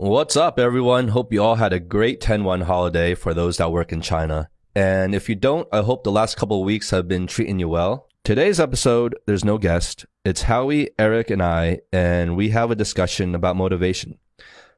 [0.00, 1.08] What's up, everyone?
[1.08, 4.48] Hope you all had a great 10-1 holiday for those that work in China.
[4.72, 8.06] And if you don't, I hope the last couple weeks have been treating you well.
[8.22, 10.06] Today's episode, there's no guest.
[10.24, 14.18] It's Howie, Aric, and I, and we have a discussion about motivation.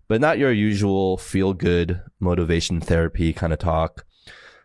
[0.09, 4.07] But not your usual feel good motivation therapy kind of talk.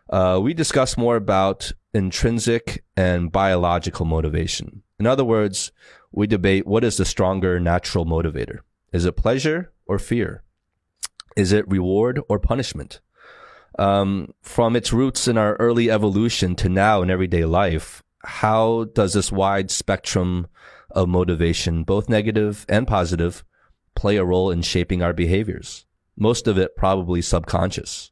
[0.08, 4.84] Uh, we discuss more about intrinsic and biological motivation.
[4.98, 5.70] In other words,
[6.12, 8.60] we debate what is the stronger natural motivator.
[8.90, 10.44] Is it pleasure or fear?
[11.36, 13.00] Is it reward or punishment?
[13.78, 19.12] Um, from its roots in our early evolution to now in everyday life, how does
[19.12, 20.46] this wide spectrum
[20.90, 23.44] of motivation, both negative and positive,
[23.94, 25.84] play a role in shaping our behaviors?
[26.16, 28.10] Most of it probably subconscious.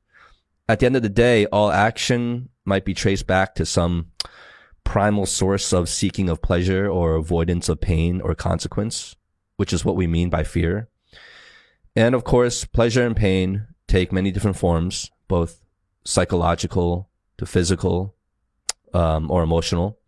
[0.69, 4.11] At the end of the day, all action might be traced back to some
[4.85, 9.17] primal source of seeking of pleasure or avoidance of pain or consequence,
[9.57, 10.89] which is what we mean by fear.
[11.97, 15.61] And of course, pleasure and pain take many different forms, both
[16.05, 18.15] psychological to physical
[18.93, 19.99] um, or emotional.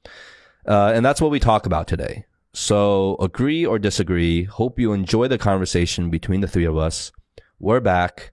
[0.66, 2.26] Uh, and that's what we talk about today.
[2.52, 4.44] So agree or disagree.
[4.44, 7.12] Hope you enjoy the conversation between the three of us.
[7.60, 8.32] We're back.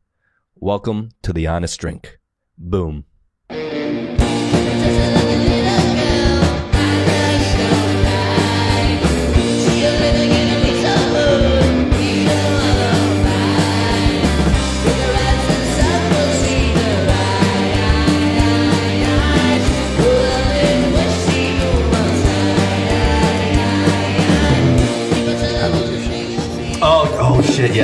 [0.56, 2.20] Welcome to the Honest Drink.
[2.58, 3.06] Boom.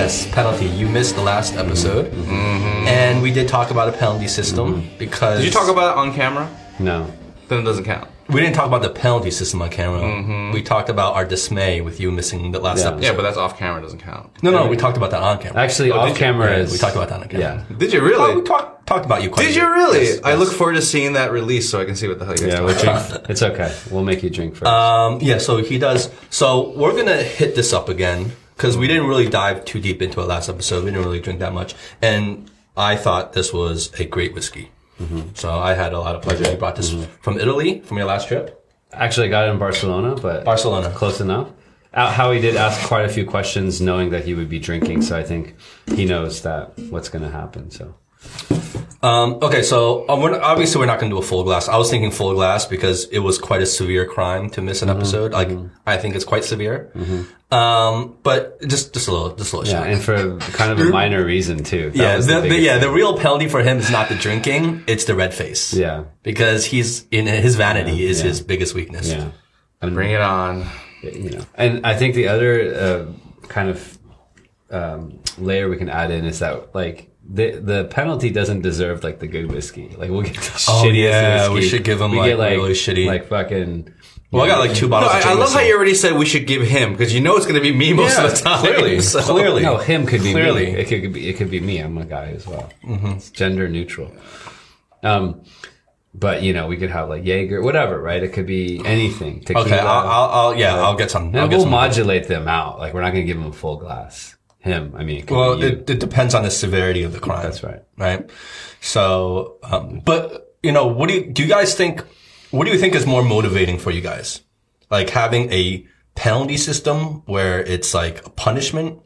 [0.10, 0.66] Yes, penalty.
[0.66, 2.12] You missed the last episode.
[2.12, 2.88] Mm-hmm.
[2.88, 4.98] And we did talk about a penalty system mm-hmm.
[4.98, 5.40] because.
[5.40, 6.50] Did you talk about it on camera?
[6.80, 7.12] No.
[7.48, 8.10] Then it doesn't count.
[8.28, 10.02] We didn't talk about the penalty system on camera.
[10.02, 10.52] Mm-hmm.
[10.54, 12.90] We talked about our dismay with you missing the last Yeah.
[12.90, 13.04] episode.
[13.04, 13.82] Yeah, but that's off camera.
[13.82, 14.30] Doesn't count.
[14.44, 15.64] no, no, we talked about that on camera.
[15.64, 16.20] Actually, Oh, off did you?
[16.20, 16.72] camera is.
[16.72, 17.66] we talked about that on camera.
[17.70, 17.78] Yeah.
[17.78, 18.44] Did you Oh, we really?
[18.44, 20.04] talked talked about you quite Did a you really?
[20.04, 22.36] Yes, I look forward to seeing that release so I can see what the hell
[22.36, 23.10] you guys Yeah, we'll about.
[23.10, 23.30] drink.
[23.30, 23.76] it's okay.
[23.92, 24.66] We'll make you drink first.
[24.66, 26.10] Um, yeah, so he does.
[26.30, 30.20] So we're gonna hit this up again because we didn't really dive too deep into
[30.20, 30.84] it last episode.
[30.84, 34.70] We didn't really drink that much, and I thought this was a great whiskey.
[35.36, 36.52] So I had a lot of pleasure.
[36.52, 38.70] You brought this from Italy from your last trip.
[38.92, 40.92] Actually, I got it in Barcelona, but Barcelona.
[40.92, 41.48] close enough.
[41.94, 45.04] Uh, Howie did ask quite a few questions, knowing that he would be drinking.
[45.04, 45.56] So I think
[45.96, 47.72] he knows that what's going to happen.
[47.72, 47.96] So
[49.02, 51.70] Um, okay, so um, we're not, obviously we're not going to do a full glass.
[51.70, 54.90] I was thinking full glass because it was quite a severe crime to miss an
[54.90, 55.32] episode.
[55.32, 55.50] Like
[55.86, 56.92] I think it's quite severe.
[57.52, 59.74] Um, but just just a little, just a little.
[59.74, 59.90] yeah, shot.
[59.90, 61.90] and for kind of a minor reason too.
[61.90, 62.78] That yeah, was the, the, yeah.
[62.78, 65.74] The real penalty for him is not the drinking; it's the red face.
[65.74, 68.28] yeah, because he's in his vanity is yeah.
[68.28, 69.10] his biggest weakness.
[69.10, 69.32] yeah.
[69.82, 70.68] And, Bring it on.
[71.02, 73.98] you know, and I think the other uh, kind of
[74.70, 77.10] um, layer we can add in is that like.
[77.32, 79.90] The the penalty doesn't deserve like the good whiskey.
[79.96, 81.54] Like we'll get the Oh, shittiest yeah, whiskey.
[81.54, 83.94] we should give him, we like, get, like really shitty- like fucking.
[84.32, 85.12] Well, I got like two No, bottles.
[85.14, 87.36] I, of I love how you already said we should give him because you know
[87.36, 88.60] it's going to be me most Yeah, of the time.
[88.60, 89.62] clearly, So- clearly.
[89.64, 90.68] No, him could be Clearly.
[90.68, 90.72] me.
[90.80, 91.80] It could be it could be me.
[91.80, 92.72] I'm a guy as well.
[92.84, 94.12] It's gender neutral.
[95.04, 95.44] Um,
[96.16, 98.22] but you know, we could have like Jaeger, whatever, right?
[98.24, 99.42] It could be anything.
[99.42, 99.66] Tequila.
[99.66, 101.36] Okay, I'll, I'll, I'll yeah, I'll get some.
[101.36, 101.70] I'll get we'll some.
[101.72, 102.80] modulate them out.
[102.80, 104.36] Like we're not gonna give him a full glass.
[104.60, 107.20] Him, I mean, it could well, be it, it depends on the severity of the
[107.20, 107.44] crime.
[107.44, 107.82] That's right.
[107.98, 108.30] Right.
[108.82, 111.44] So, um, but you know, what do you do?
[111.44, 112.04] You guys think?
[112.52, 114.42] What do you think is more motivating for you guys?
[114.90, 119.00] Like having a penalty system where it's like a punishment,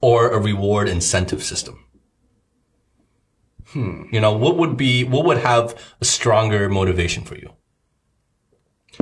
[0.00, 1.84] or a reward incentive system?
[3.68, 4.04] Hmm.
[4.10, 7.52] You know, what would be what would have a stronger motivation for you?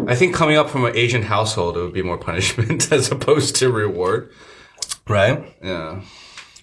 [0.07, 3.57] I think coming up from an Asian household, it would be more punishment as opposed
[3.57, 4.31] to reward.
[5.09, 5.45] Right.
[5.63, 6.03] Yeah.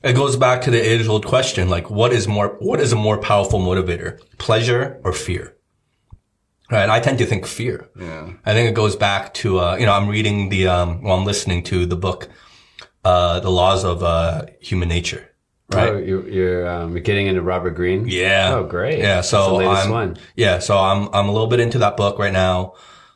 [0.03, 2.95] It goes back to the age old question, like what is more, what is a
[2.95, 4.19] more powerful motivator?
[4.39, 5.55] Pleasure or fear?
[6.71, 6.89] Right.
[6.89, 7.89] I tend to think fear.
[7.99, 8.31] Yeah.
[8.45, 11.25] I think it goes back to, uh, you know, I'm reading the, um, well, I'm
[11.25, 12.29] listening to the book,
[13.03, 15.27] uh, The Laws of, uh, Human Nature.
[15.73, 15.89] Right.
[15.89, 18.07] Oh, you're you're, um, getting into Robert Greene.
[18.07, 18.55] Yeah.
[18.55, 18.99] Oh, great.
[18.99, 19.21] Yeah.
[19.21, 20.17] So I'm, one.
[20.35, 20.59] yeah.
[20.59, 22.73] So I'm, I'm a little bit into that book right now.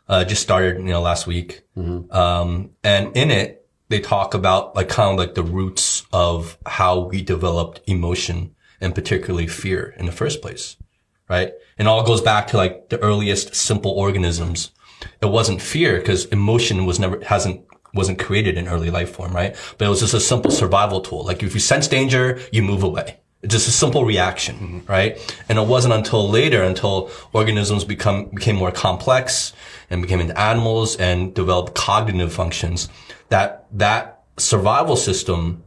[0.08, 1.64] Uh, just started, you know, last week.
[1.76, 2.16] Mm-hmm.
[2.16, 7.00] Um, and in it, they talk about like kind of like the roots of how
[7.00, 10.78] we developed emotion and particularly fear in the first place.
[11.30, 11.54] Right.
[11.78, 14.72] And all goes back to like the earliest simple organisms.
[15.22, 19.56] It wasn't fear because emotion was never, hasn't, wasn't created in early life form, right?
[19.78, 21.26] But it was just a simple survival tool.
[21.26, 23.20] Like if you sense danger, you move away.
[23.48, 24.92] Just a simple reaction, mm-hmm.
[24.92, 25.36] right?
[25.50, 29.54] And it wasn't until later, until organisms become, became more complex
[29.90, 32.90] and became into animals and developed cognitive functions
[33.30, 35.64] that that survival system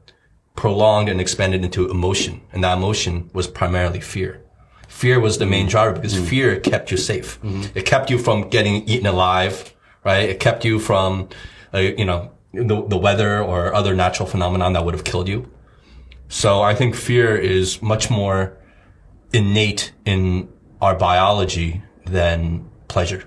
[0.56, 2.40] prolonged and expanded into emotion.
[2.52, 4.42] And that emotion was primarily fear.
[4.88, 5.70] Fear was the main mm-hmm.
[5.70, 6.24] driver because mm-hmm.
[6.24, 7.38] fear kept you safe.
[7.76, 10.28] It kept you from getting eaten alive, right?
[10.28, 11.28] It kept you from,
[11.72, 15.48] uh, you know, the, the weather or other natural phenomenon that would have killed you.
[16.28, 18.56] So I think fear is much more
[19.32, 20.48] innate in
[20.80, 23.24] our biology than pleasure.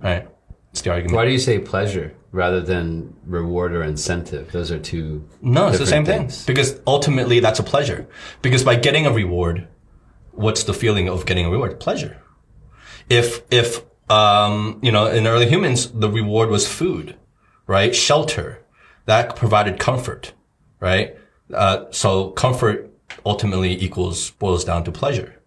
[0.00, 0.28] Right?
[0.70, 1.16] It's the argument.
[1.16, 4.52] Why do you say pleasure rather than reward or incentive?
[4.52, 5.28] Those are two.
[5.40, 6.28] No, it's the same different thing.
[6.28, 6.46] things.
[6.46, 8.06] Because ultimately that's a pleasure.
[8.40, 9.68] Because by getting a reward,
[10.32, 11.78] what's the feeling of getting a reward?
[11.78, 12.20] Pleasure.
[13.08, 17.16] If, if, um, you know, in early humans, the reward was food,
[17.66, 17.94] right?
[17.94, 18.61] Shelter.
[19.06, 20.32] That provided comfort,
[20.80, 21.16] right?
[21.52, 22.90] Uh, so comfort
[23.26, 25.40] ultimately equals, boils down to pleasure.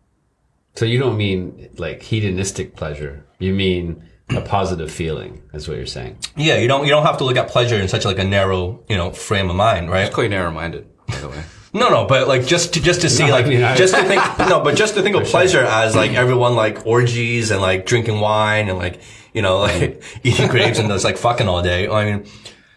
[0.76, 3.26] So you don't mean like hedonistic pleasure.
[3.40, 5.42] You mean a positive feeling.
[5.52, 6.18] That's what you're saying.
[6.36, 8.84] Yeah, you don't, you don't have to look at pleasure in such like a narrow,
[8.90, 10.06] you know, frame of mind, right?
[10.08, 11.44] It's quite narrow-minded, by the way.
[11.76, 13.94] No, no, but like just to just to see No, I like mean, I- just
[13.94, 17.62] to think no, but just to think of pleasure as like everyone like orgies and
[17.62, 19.02] like drinking wine and like
[19.34, 21.90] you know like eating grapes and just like fucking all day.
[21.90, 22.26] I mean,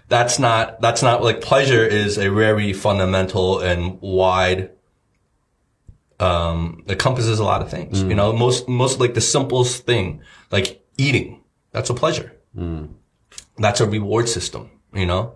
[0.09, 4.71] that's not that's not like pleasure is a very fundamental and wide.
[6.21, 8.03] Um, encompasses a lot of things.
[8.03, 8.17] You mm.
[8.17, 10.21] know, most most like the simplest thing,
[10.51, 12.35] like eating, that's a pleasure.
[12.57, 12.89] Mm.
[13.59, 14.71] That's a reward system.
[14.93, 15.35] You know,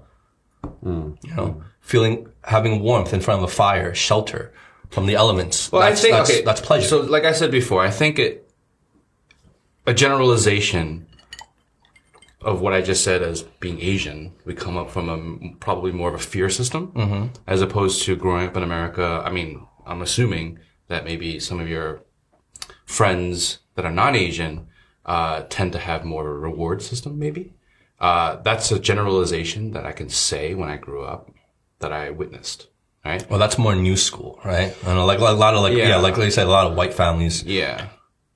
[0.84, 1.16] mm.
[1.22, 4.52] you know, feeling having warmth in front of a fire, shelter
[4.90, 5.70] from the elements.
[5.70, 6.88] Well, that's, I think that's, okay, that's pleasure.
[6.88, 8.50] So, like I said before, I think it
[9.86, 11.06] a generalization
[12.44, 14.32] of what I just said as being Asian.
[14.44, 18.46] We come up from a probably more of a fear system as opposed to growing
[18.48, 19.22] up in America.
[19.24, 20.58] I mean, I'm assuming
[20.88, 22.02] that maybe some of your
[22.86, 24.66] friends that are non-Asian
[25.06, 27.18] uh, tend to have more of a reward system.
[27.18, 27.54] Maybe
[28.00, 31.30] uh, that's a generalization that I can say when I grew up
[31.80, 32.68] that I witnessed.
[33.04, 33.28] Right?
[33.28, 34.76] well, that's more new school, right?
[34.86, 35.96] I know, like, like a lot of like yeah, Yeah.
[35.96, 37.88] like like you said, a lot of white families Yeah.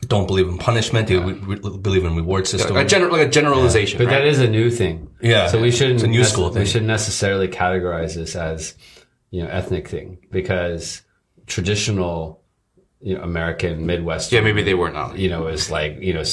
[0.08, 1.08] Don't believe in punishment.
[1.08, 2.76] They re- re- believe in reward system.
[2.76, 4.18] A gener- like a generalization, But right?
[4.20, 5.08] that is a new thing.
[5.20, 5.48] Yeah.
[5.48, 5.96] So we shouldn't.
[5.96, 6.60] It's a new nece- school thing.
[6.62, 8.74] We shouldn't necessarily categorize this as,
[9.30, 11.02] you know, ethnic thing because
[11.46, 12.42] traditional,
[13.00, 14.32] you know, American Midwest.
[14.32, 15.18] yeah, maybe they were not.
[15.18, 16.24] you know, is like, you know,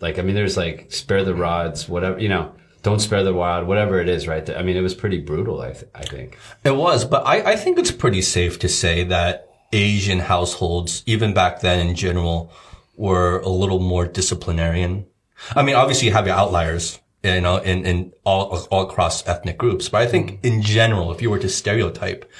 [0.00, 3.66] like, I mean, there's like spare the rods, whatever, you know, don't spare the rod,
[3.66, 4.48] whatever it is, right?
[4.50, 6.38] I mean, it was pretty brutal, I, th- I think.
[6.64, 11.34] It was, but I, I think it's pretty safe to say that Asian households, even
[11.34, 12.50] back then in general,
[13.00, 15.06] were a little more disciplinarian.
[15.56, 19.56] I mean, obviously you have your outliers, you know, in, in all, all across ethnic
[19.56, 22.30] groups, but I think in general, if you were to stereotype,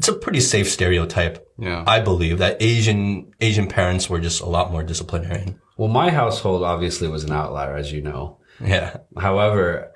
[0.00, 1.48] it's a pretty safe stereotype.
[1.58, 1.84] Yeah.
[1.86, 5.60] I believe that Asian, Asian parents were just a lot more disciplinarian.
[5.76, 8.38] Well, my household obviously was an outlier, as you know.
[8.60, 8.96] Yeah.
[9.16, 9.92] However,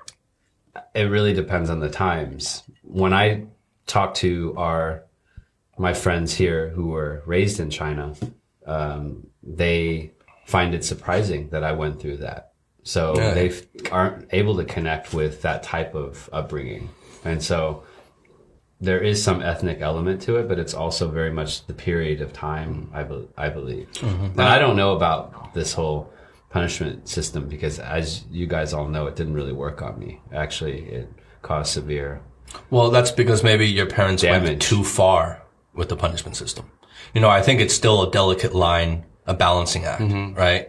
[0.95, 2.63] it really depends on the times.
[2.83, 3.47] When I
[3.85, 5.03] talk to our
[5.77, 8.13] my friends here who were raised in China,
[8.65, 10.11] um, they
[10.45, 12.53] find it surprising that I went through that.
[12.83, 13.33] So Yeah.
[13.33, 16.89] they f- aren't able to connect with that type of upbringing,
[17.23, 17.83] and so
[18.81, 22.31] there is some ethnic element to it, but it's also very much the period of
[22.31, 22.89] time.
[22.93, 24.39] I, be- I believe, mm-hmm.
[24.39, 26.11] and I don't know about this whole
[26.49, 30.19] punishment system because, as you guys all know, it didn't really work on me.
[30.33, 31.09] Actually, it
[31.41, 32.21] caused severe.
[32.71, 35.43] Well, that's because maybe your parents went too far
[35.75, 36.71] with the punishment system.
[37.13, 40.37] You know, I think it's still a delicate line, a balancing act, mm-hmm.
[40.45, 40.65] right?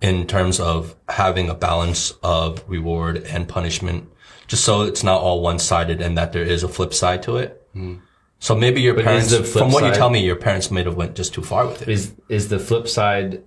[0.00, 4.00] In terms of having a balance of reward and punishment,
[4.46, 7.50] just so it's not all one-sided and that there is a flip side to it.
[7.74, 7.96] Mm-hmm.
[8.38, 11.16] So maybe your is parents, from what you tell me, your parents may have went
[11.16, 11.88] just too far with it.
[11.88, 13.42] Is is the flip side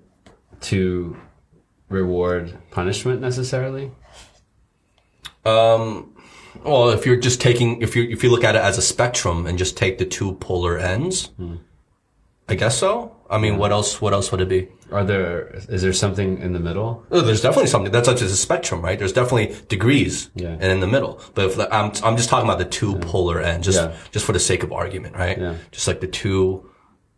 [0.69, 1.15] to
[1.89, 3.91] reward punishment necessarily?
[5.45, 6.11] Um,
[6.63, 9.45] Well, if you're just taking, if you if you look at it as a spectrum
[9.47, 11.55] and just take the two polar ends, hmm.
[12.51, 13.15] I guess so.
[13.29, 14.01] I mean, what else?
[14.01, 14.67] What else would it be?
[14.91, 17.05] Are there is there something in the middle?
[17.09, 18.99] Oh, there's definitely something that's such as a spectrum, right?
[18.99, 20.49] There's definitely degrees Yeah.
[20.49, 21.21] and in the middle.
[21.33, 23.95] But if I'm, I'm just talking about the two polar ends, just, Yeah.
[24.11, 25.37] just for the sake of argument, right?
[25.39, 25.55] Yeah.
[25.71, 26.69] Just like the two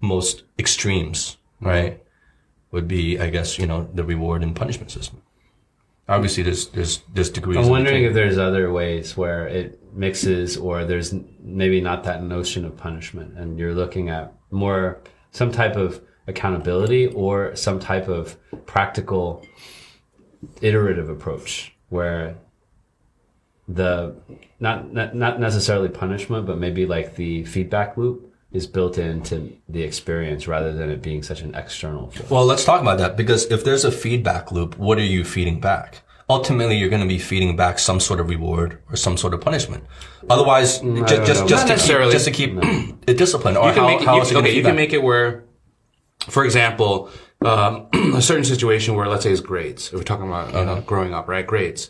[0.02, 1.68] most extremes, Mm-hmm.
[1.68, 2.04] right?
[2.72, 5.22] Would be, I guess, you know, the reward and punishment system.
[6.08, 7.58] Obviously, there's, there's, there's degrees.
[7.58, 12.66] I'm wondering if there's other ways where it mixes, or there's maybe not that notion
[12.66, 15.02] of punishment, and you're looking at more
[15.34, 19.46] some type of accountability or some type of practical
[20.62, 22.36] iterative approach where
[23.68, 24.16] the
[24.60, 29.82] not not, not necessarily punishment but maybe like the feedback loop is built into the
[29.82, 32.30] experience rather than it being such an external force.
[32.30, 35.60] Well, let's talk about that because if there's a feedback loop, what are you feeding
[35.60, 36.03] back?
[36.30, 39.42] Ultimately you're going to be feeding back some sort of reward or some sort of
[39.42, 39.84] punishment.
[40.30, 42.52] Otherwise, ju- don't just just to keep, just to keep
[43.08, 43.58] it disciplined.
[43.58, 44.76] Or you can how, make it, how you, else are you gonna okay, you can
[44.76, 45.44] make it where,
[46.30, 47.10] for example,
[47.42, 49.92] um, a certain situation where let's say is grades.
[49.92, 50.64] We're talking about Uh-huh.
[50.76, 51.46] know, growing up, right?
[51.46, 51.90] Grades.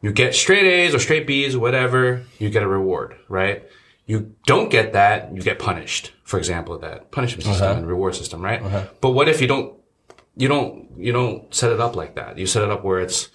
[0.00, 2.22] You get straight A's or straight B's, whatever.
[2.38, 3.64] You get a reward, right?
[4.06, 6.12] You don't get that, you get punished.
[6.24, 7.78] For example, that punishment system Uh-huh.
[7.78, 8.62] and reward system, right?
[9.02, 9.74] But what if you don't,
[10.36, 12.38] you don't, you don't set it up like that?
[12.38, 13.28] You set it up where it's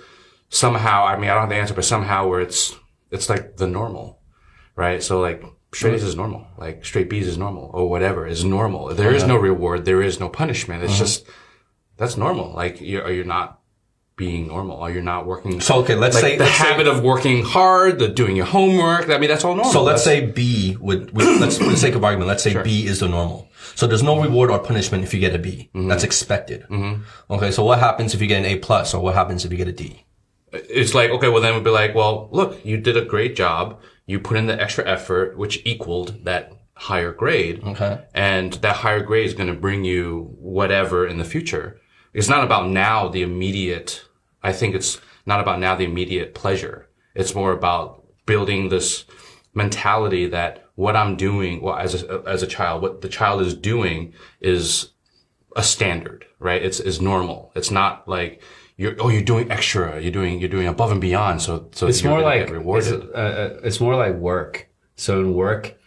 [0.54, 1.06] somehow.
[1.06, 2.76] I mean, I don't have the answer, but somehow where it's
[3.12, 4.20] it's like the normal,
[4.76, 5.04] right?
[5.04, 5.44] So like
[5.74, 8.94] straight A's is normal, like straight B's is normal, or whatever is normal.
[8.94, 9.44] There is no uh-huh.
[9.44, 10.84] reward, there is no punishment.
[10.84, 11.04] It's uh-huh.
[11.04, 11.26] just
[11.98, 12.54] that's normal.
[12.54, 13.60] Like you're, you're not
[14.16, 15.60] being normal, or you're not working.
[15.60, 18.46] So okay, let's like say the let's say- habit of working hard, the doing your
[18.46, 19.10] homework.
[19.10, 19.74] I mean, that's all normal.
[19.74, 22.62] So let's That's- say B would, would let's for the sake of argument, let's say
[22.62, 23.50] B is the normal.
[23.76, 25.72] So there's no reward or punishment if you get a B.
[25.74, 25.88] Mm-hmm.
[25.88, 26.62] That's expected.
[26.70, 27.34] Mm-hmm.
[27.34, 29.58] Okay, so what happens if you get an A plus, or what happens if you
[29.58, 30.06] get a D?
[30.54, 33.80] It's like okay, well then we'd be like, well, look, you did a great job.
[34.06, 37.64] You put in the extra effort, which equaled that higher grade.
[37.64, 38.04] Okay.
[38.14, 41.80] and that higher grade is going to bring you whatever in the future.
[42.14, 44.04] It's not about now the immediate.
[44.44, 46.90] I think it's not about now the immediate pleasure.
[47.16, 49.06] It's more about building this
[49.54, 53.54] mentality that what I'm doing, well, as a, as a child, what the child is
[53.54, 54.90] doing is
[55.56, 56.64] a standard, right?
[56.64, 57.52] It's is normal.
[57.56, 58.42] It's not like
[58.84, 61.42] you're oh you're doing extra, you're doing you're doing above and beyond.
[61.42, 62.50] So so It's more like.
[62.50, 64.70] It's, uh, uh, it's more like work.
[64.96, 65.78] So in work,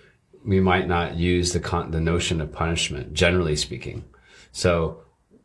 [0.45, 4.05] we might not use the con- the notion of punishment, generally speaking.
[4.53, 5.03] So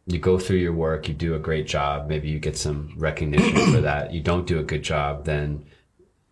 [0.07, 3.73] you go through your work, you do a great job, maybe you get some recognition
[3.73, 4.13] for that.
[4.13, 5.65] You don't do a good job, then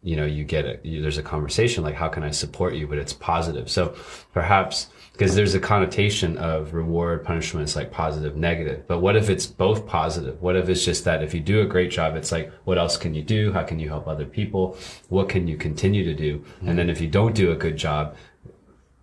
[0.01, 2.87] you know you get a you, there's a conversation like how can I support you,
[2.87, 3.69] but it's positive.
[3.69, 3.95] So
[4.33, 4.87] perhaps
[5.19, 8.87] because there's a connotation of reward punishment it's like positive negative.
[8.87, 10.41] But what if it's both positive?
[10.41, 12.95] What if it's just that if you do a great job it's like what else
[12.95, 13.51] can you do?
[13.51, 14.77] How can you help other people?
[15.09, 16.45] What can you continue to do?
[16.65, 18.15] And then if you don't do a good job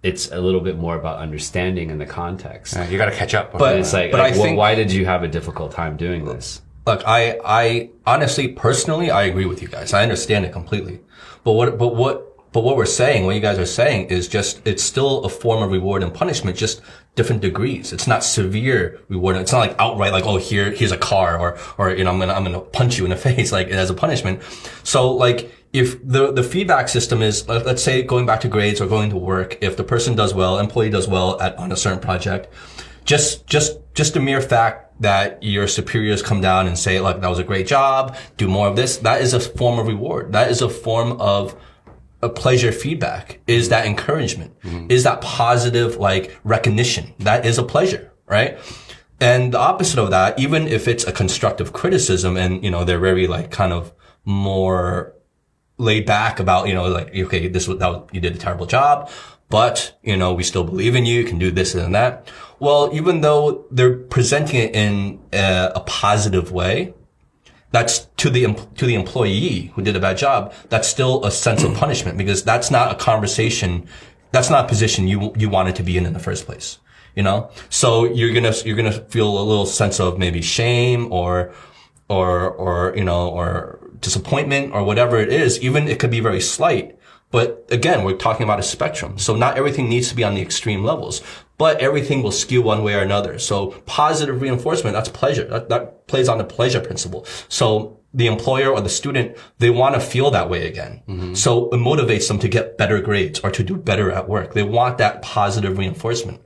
[0.02, 2.76] it's a little bit more about understanding in the context.
[2.76, 3.52] Uh, you got to catch up.
[3.52, 5.96] But- it's like, but like, I well, think- why did you have a difficult time
[5.96, 6.62] doing this?
[6.86, 9.92] Look, I, I honestly, personally, I agree with you guys.
[9.92, 11.00] I understand it completely.
[11.42, 14.66] But what, but what, but what we're saying, what you guys are saying is just,
[14.66, 16.80] it's still a form of reward and punishment, just
[17.14, 17.92] different degrees.
[17.92, 19.36] It's not severe reward.
[19.36, 22.18] It's not like outright, like, oh, here, here's a car or, or, you know, I'm
[22.18, 24.42] gonna, I'm gonna punch you in the face, like, as a punishment.
[24.84, 28.80] So, like, if the, the feedback system is, let- let's say going back to grades
[28.80, 31.76] or going to work, if the person does well, employee does well at, on a
[31.76, 32.48] certain project,
[33.06, 37.28] just just just the mere fact that your superiors come down and say like that
[37.28, 40.50] was a great job do more of this that is a form of reward that
[40.50, 41.54] is a form of
[42.22, 44.90] a pleasure feedback is that encouragement mm-hmm.
[44.90, 47.14] is that positive like recognition.
[47.18, 48.58] That is a pleasure right?
[49.20, 52.98] And the opposite of that even if it's a constructive criticism and you know they're
[52.98, 53.92] very like kind of
[54.24, 55.14] more
[55.78, 58.66] laid back about, you know, like, okay, this was, that was, you did a terrible
[58.66, 59.10] job,
[59.48, 62.28] but, you know, we still believe in you, you can do this and that.
[62.58, 66.94] Well, even though they're presenting it in a, a positive way,
[67.76, 71.62] that's to the, to the employee who did a bad job, that's still a sense
[71.62, 73.86] of punishment because that's not a conversation,
[74.32, 76.78] that's not a position you, you wanted to be in in the first place.
[77.14, 77.50] You know?
[77.68, 81.52] So you're gonna, you're gonna feel a little sense of maybe shame or,
[82.08, 86.40] or, or, you know, or disappointment or whatever it is, even it could be very
[86.40, 86.98] slight.
[87.30, 89.18] But again, we're talking about a spectrum.
[89.18, 91.20] So not everything needs to be on the extreme levels,
[91.58, 93.38] but everything will skew one way or another.
[93.38, 95.44] So positive reinforcement, that's pleasure.
[95.44, 97.26] That, that plays on the pleasure principle.
[97.48, 101.02] So the employer or the student, they want to feel that way again.
[101.06, 101.34] Mm-hmm.
[101.34, 104.54] So it motivates them to get better grades or to do better at work.
[104.54, 106.40] They want that positive reinforcement.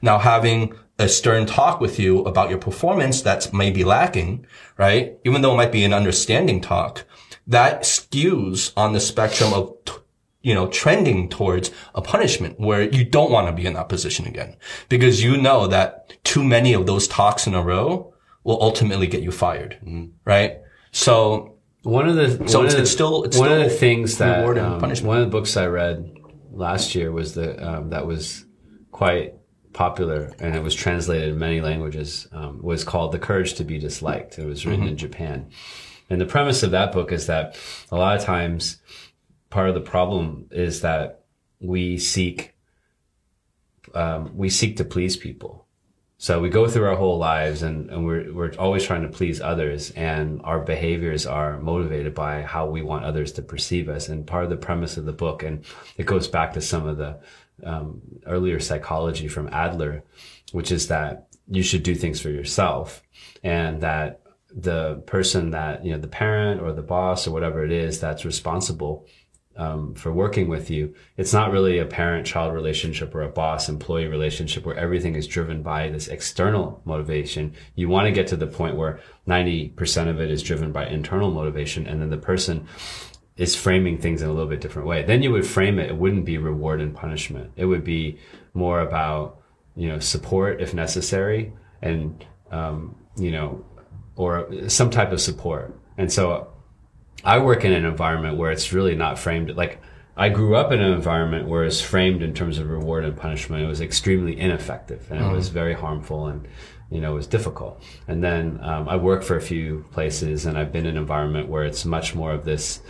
[0.00, 4.46] Now having a stern talk with you about your performance that's maybe lacking,
[4.78, 5.18] right?
[5.24, 7.04] Even though it might be an understanding talk,
[7.46, 9.92] that skews on the spectrum of, t-
[10.42, 14.26] you know, trending towards a punishment where you don't want to be in that position
[14.26, 14.56] again
[14.88, 18.12] because you know that too many of those talks in a row
[18.44, 19.76] will ultimately get you fired,
[20.24, 20.58] right?
[20.92, 24.44] So One of the So it's- the- it's still- it's one of the things that
[24.58, 26.12] um, one of the books I read
[26.52, 28.44] last year was the um, that was
[28.92, 29.34] quite
[29.72, 33.78] popular and it was translated in many languages um, was called The Courage to Be
[33.78, 34.38] Disliked.
[34.38, 34.88] It was written Mm-hmm.
[34.90, 35.46] in Japan,
[36.10, 37.56] and the premise of that book is that
[37.92, 38.78] a lot of times
[39.50, 41.24] part of the problem is that
[41.60, 42.54] we seek
[43.94, 45.66] um, we seek to please people.
[46.18, 49.40] So we go through our whole lives and, and we're, we're always trying to please
[49.40, 54.08] others and our behaviors are motivated by how we want others to perceive us.
[54.08, 55.64] And part of the premise of the book, and
[55.98, 57.20] it goes back to some of the
[57.64, 60.04] um, earlier psychology from Adler,
[60.52, 63.02] which is that you should do things for yourself
[63.42, 67.70] and that the person that you know the parent or the boss or whatever it
[67.70, 69.06] is that's responsible
[69.56, 73.68] um, for working with you it's not really a parent child relationship or a boss
[73.68, 77.54] employee relationship where everything is driven by this external motivation.
[77.74, 81.30] You want to get to the point where 90% of it is driven by internal
[81.30, 82.66] motivation and then the person
[83.36, 85.02] is framing things in a little bit different way.
[85.02, 87.52] Then you would frame it it wouldn't be reward and punishment.
[87.56, 88.18] It would be
[88.54, 89.42] more about
[89.74, 93.64] you know support if necessary and um, you know
[94.16, 95.78] or some type of support.
[95.98, 96.52] And so
[97.26, 99.80] I work in an environment where it's really not framed like
[100.16, 103.62] I grew up in an environment where it's framed in terms of reward and punishment.
[103.62, 106.48] It was extremely ineffective and it was very harmful and
[106.90, 107.82] you know it was difficult.
[108.08, 111.48] And then um, I worked for a few places and I've been in an environment
[111.48, 112.80] where it's much more of this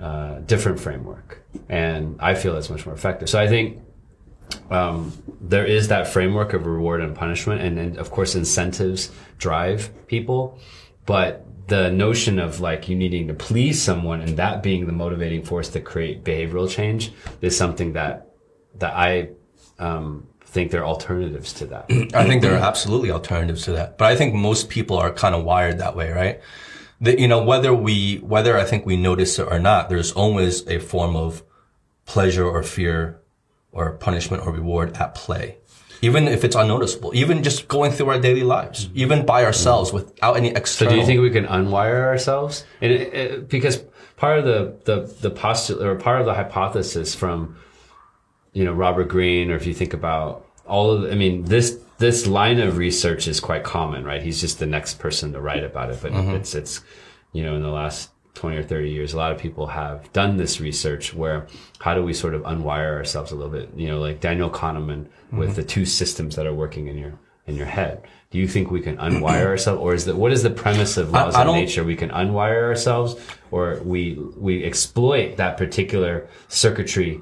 [0.00, 3.28] uh, different framework, and I feel it's much more effective.
[3.28, 3.82] So I think
[4.70, 9.90] um, there is that framework of reward and punishment, and, and of course incentives drive
[10.06, 10.58] people,
[11.04, 15.44] but the notion of like you needing to please someone and that being the motivating
[15.44, 18.26] force to create behavioral change is something that
[18.74, 19.28] that I
[19.78, 21.86] um, think there are alternatives to that.
[22.14, 25.32] I think there are absolutely alternatives to that, but I think most people are kind
[25.32, 26.40] of wired that way, right?
[27.02, 30.66] That you know whether we whether I think we notice it or not, there's always
[30.66, 31.44] a form of
[32.04, 33.20] pleasure or fear
[33.70, 35.58] or punishment or reward at play.
[36.02, 38.98] Even if it's unnoticeable, even just going through our daily lives, mm-hmm.
[38.98, 40.92] even by ourselves without any external.
[40.92, 42.64] So do you think we can unwire ourselves?
[42.80, 43.84] And it, it, because
[44.16, 47.56] part of the, the, the postulate or part of the hypothesis from,
[48.52, 52.26] you know, Robert Greene, or if you think about all of, I mean, this, this
[52.26, 54.22] line of research is quite common, right?
[54.22, 56.30] He's just the next person to write about it, but mm-hmm.
[56.30, 56.80] it's, it's,
[57.32, 60.36] you know, in the last 20 or 30 years, a lot of people have done
[60.36, 61.46] this research where
[61.80, 63.70] how do we sort of unwire ourselves a little bit?
[63.76, 65.56] You know, like Daniel Kahneman with mm-hmm.
[65.56, 68.02] the two systems that are working in your, in your head.
[68.30, 71.10] Do you think we can unwire ourselves or is that, what is the premise of
[71.10, 71.84] laws I of nature?
[71.84, 73.16] We can unwire ourselves
[73.50, 77.20] or we, we exploit that particular circuitry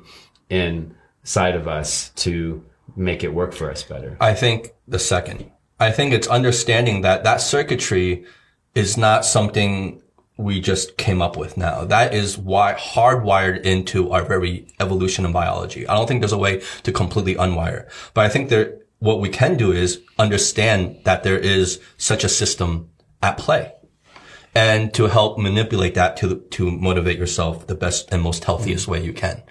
[0.50, 2.64] inside of us to
[2.96, 4.16] make it work for us better.
[4.20, 5.50] I think the second.
[5.80, 8.24] I think it's understanding that that circuitry
[8.74, 10.02] is not something
[10.38, 11.85] we just came up with now.
[11.85, 15.87] That is why hardwired into our very evolution in biology.
[15.87, 19.29] I don't think there's a way to completely unwire, but I think there, what we
[19.29, 22.88] can do is understand that there is such a system
[23.20, 23.72] at play
[24.55, 29.03] and to help manipulate that to, to motivate yourself the best and most healthiest way
[29.03, 29.42] you can.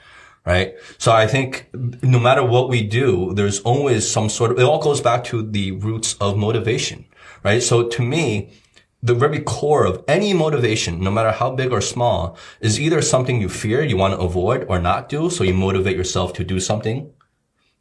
[0.45, 0.75] Right.
[0.97, 4.79] So I think no matter what we do, there's always some sort of, it all
[4.79, 7.03] goes back to the roots of motivation.
[7.43, 7.61] Right.
[7.61, 8.53] So to me,
[9.01, 13.39] the very core of any motivation, no matter how big or small, is either something
[13.39, 15.29] you fear, you want to avoid or not do.
[15.29, 17.11] So you motivate yourself to do something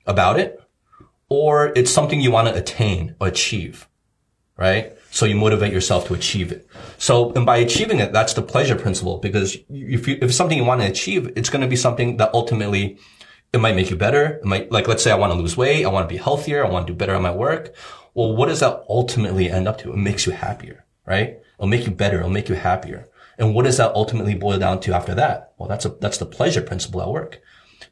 [0.06, 0.60] about it,
[1.28, 3.88] or it's something you want to attain or achieve.
[4.56, 4.96] Right.
[5.10, 6.66] So you motivate yourself to achieve it.
[6.98, 10.56] So, and by achieving it, that's the pleasure principle because if you, if it's something
[10.56, 12.98] you want to achieve, it's going to be something that ultimately
[13.52, 14.24] it might make you better.
[14.24, 15.84] It might, like, let's say I want to lose weight.
[15.84, 16.64] I want to be healthier.
[16.64, 17.74] I want to do better at my work.
[18.14, 19.92] Well, what does that ultimately end up to?
[19.92, 21.38] It makes you happier, right?
[21.58, 22.18] It'll make you better.
[22.18, 23.08] It'll make you happier.
[23.38, 25.52] And what does that ultimately boil down to after that?
[25.58, 27.40] Well, that's a, that's the pleasure principle at work.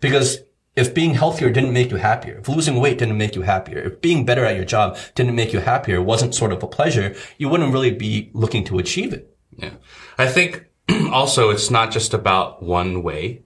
[0.00, 0.38] Because
[0.76, 4.00] if being healthier didn't make you happier, if losing weight didn't make you happier, if
[4.00, 7.48] being better at your job didn't make you happier, wasn't sort of a pleasure, you
[7.48, 9.36] wouldn't really be looking to achieve it.
[9.56, 9.74] Yeah.
[10.18, 10.64] I think
[11.12, 13.42] also it's not just about one way.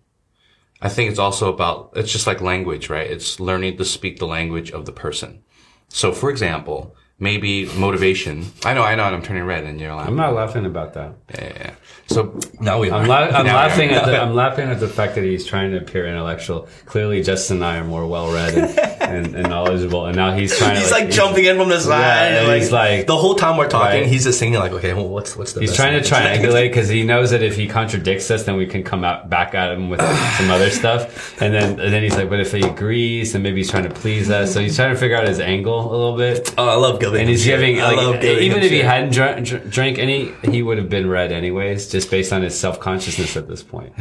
[0.81, 3.11] I think it's also about, it's just like language, right?
[3.11, 5.42] It's learning to speak the language of the person.
[5.88, 8.46] So for example, maybe motivation.
[8.64, 10.11] I know, I know, and I'm turning red and you're laughing.
[10.12, 11.14] I'm not laughing about that.
[11.35, 11.74] Yeah, yeah, yeah.
[12.07, 13.00] So Now we are.
[13.02, 15.72] I'm, la- I'm Now- laughing at the I'm laughing at the fact that he's trying
[15.72, 16.68] to appear intellectual.
[16.87, 20.57] Clearly, Justin and I are more well read and, and, and knowledgeable, and now he's
[20.57, 20.76] trying.
[20.78, 22.33] He's to, like, jumping in from the side.
[22.33, 24.07] Yeah, like, he's like- the whole time we're talking, Right.
[24.09, 26.38] he's just thinking like, okay, well, what's what's the He's best trying to thing say?
[26.48, 29.54] triangulate because he knows that if he contradicts us, then we can come out back
[29.54, 31.40] at him with some other stuff.
[31.42, 33.90] And then and then he's like, but if he agrees, then maybe he's trying to
[33.90, 34.54] please us.
[34.54, 36.54] So he's trying to figure out his angle a little bit.
[36.57, 37.20] Oh, I love giving.
[37.20, 37.58] And he's shit.
[37.58, 40.78] giving, I love like, even him if he hadn't dr- dr- drank any, he would
[40.78, 43.92] have been red anyways, just based on his self consciousness at this point.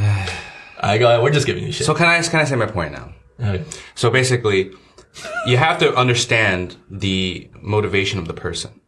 [0.79, 1.23] I go.
[1.23, 1.87] We're just giving you shit.
[1.87, 3.13] So can I can I say my point now?
[3.39, 3.63] Okay.
[3.95, 4.71] So basically,
[5.45, 8.79] you have to understand the motivation of the person,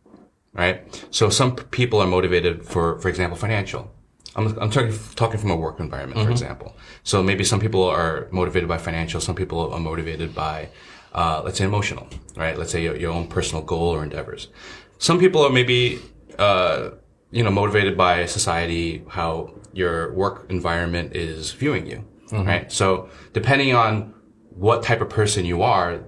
[0.54, 1.06] right?
[1.12, 3.92] So some people are motivated for, for example, financial.
[4.36, 6.32] I'm, I'm talking, talking from a work environment, for mm-hmm.
[6.32, 6.76] example.
[7.04, 9.20] So maybe some people are motivated by financial.
[9.22, 10.70] Some people are motivated by,
[11.14, 12.58] uh, let's say emotional, right?
[12.58, 14.50] Let's say your, your own personal goal or endeavors.
[14.98, 16.00] Some people are maybe,
[16.38, 16.92] uh,
[17.32, 22.06] you know, motivated by society, how your work environment is viewing you,
[22.44, 22.72] right?
[22.72, 24.14] So depending on
[24.50, 26.04] what type of person you are,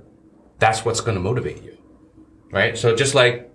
[0.59, 1.77] that's what's going to motivate you,
[2.51, 2.77] right?
[2.77, 3.51] So just like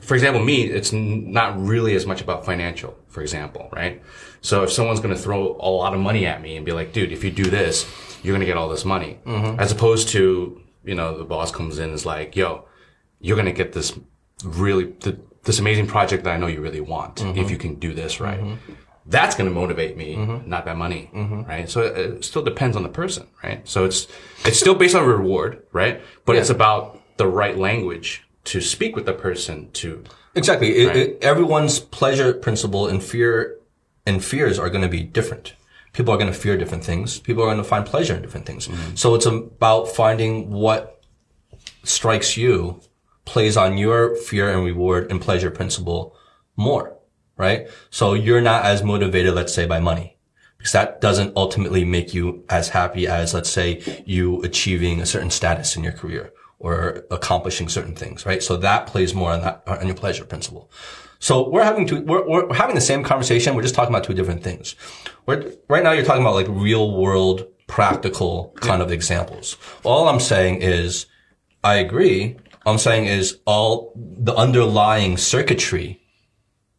[0.00, 4.02] for example, me, it's not really as much about financial, for example, right?
[4.40, 6.92] So if someone's going to throw a lot of money at me and be like,
[6.92, 7.86] dude, if you do this,
[8.22, 9.18] you're going to get all this money.
[9.58, 12.66] As opposed to, you know, the boss comes in and is like, yo,
[13.20, 13.98] you're going to get this
[14.44, 17.48] really, th- this amazing project that I know you really want if mm-hmm.
[17.48, 18.40] you can do this right.
[18.40, 18.72] Mm-hmm.
[19.06, 20.48] That's going to motivate me, mm-hmm.
[20.48, 21.10] not that money,
[21.48, 21.68] right?
[21.68, 23.66] So it, it still depends on the person, right?
[23.66, 24.06] So it's,
[24.44, 26.02] it's still based on reward, right?
[26.24, 30.76] But it's about the right language to speak with the person to, Exactly.
[30.76, 33.58] It, it, everyone's pleasure principle and fear
[34.06, 35.54] and fears are going to be different.
[35.92, 37.18] People are going to fear different things.
[37.18, 38.68] People are going to find pleasure in different things.
[38.68, 38.94] Mm-hmm.
[38.94, 41.02] So it's about finding what
[41.82, 42.80] strikes you,
[43.24, 46.16] plays on your fear and reward and pleasure principle
[46.56, 46.96] more,
[47.36, 47.68] right?
[47.90, 50.16] So you're not as motivated, let's say, by money.
[50.58, 55.30] Because that doesn't ultimately make you as happy as, let's say, you achieving a certain
[55.30, 58.42] status in your career or accomplishing certain things, right?
[58.42, 60.70] So that plays more on that, on your pleasure principle.
[61.18, 63.54] So we're having to, we're, we're having the same conversation.
[63.54, 64.76] We're just talking about two different things.
[65.26, 69.56] We're, right now you're talking about like real world, practical kind of examples.
[69.84, 71.06] All I'm saying is,
[71.62, 72.36] I agree.
[72.64, 76.00] All I'm saying is all the underlying circuitry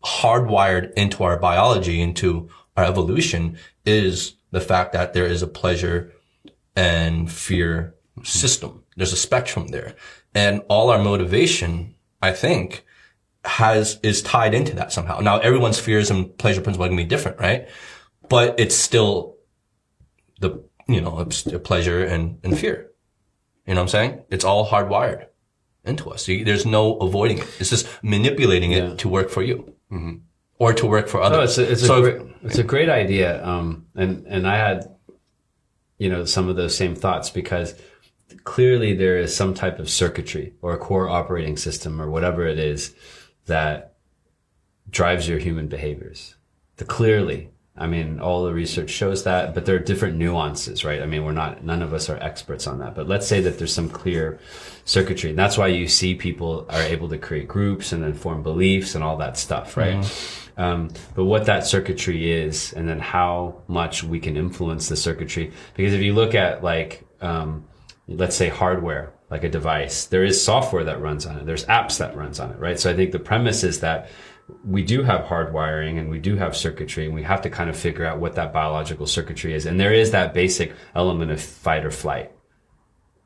[0.04, 6.12] hardwired into our biology, into our evolution is the fact that there is a pleasure
[6.76, 8.84] and fear system.
[8.96, 9.96] There's a spectrum there.
[10.34, 12.86] And all our motivation, I think,
[13.44, 15.20] has, is tied into that somehow.
[15.20, 17.68] Now, everyone's fears and pleasure principle are going to be different, right?
[18.32, 19.36] But it's still
[20.40, 22.90] the, you know, the pleasure and, and fear.
[23.68, 24.24] You know what I'm saying?
[24.30, 25.26] It's all hardwired
[25.84, 26.26] into us.
[26.26, 27.48] There's no avoiding it.
[27.60, 29.76] It's just manipulating it to work for you.
[30.58, 31.38] Or to work for others.
[31.38, 33.44] No, it's a, it's a So- great, it's a great idea.
[33.46, 34.96] Um, and and I had,
[35.98, 37.76] you know, some of those same thoughts because
[38.46, 42.60] clearly there is some type of circuitry or a core operating system or whatever it
[42.60, 42.96] is
[43.48, 43.96] that
[44.90, 46.36] drives your human behaviors.
[46.78, 51.02] The clearly, I mean, all the research shows that, but there are different nuances, right?
[51.02, 53.58] I mean, we're not, none of us are experts on that, but let's say that
[53.58, 54.40] there's some clear
[54.84, 55.30] circuitry.
[55.30, 58.94] And that's why you see people are able to create groups and then form beliefs
[58.94, 59.96] and all that stuff, right?
[60.58, 65.54] Um, but what that circuitry is and then how much we can influence the circuitry.
[65.76, 67.66] Because if you look at like, um,
[68.08, 71.46] let's say hardware, like a device, there is software that runs on it.
[71.46, 72.78] There's apps that runs on it, right?
[72.78, 74.10] So I think the premise is that
[74.66, 77.78] we do have hardwiring and we do have circuitry and we have to kind of
[77.78, 79.66] figure out what that biological circuitry is.
[79.66, 82.32] And there is that basic element of fight or flight.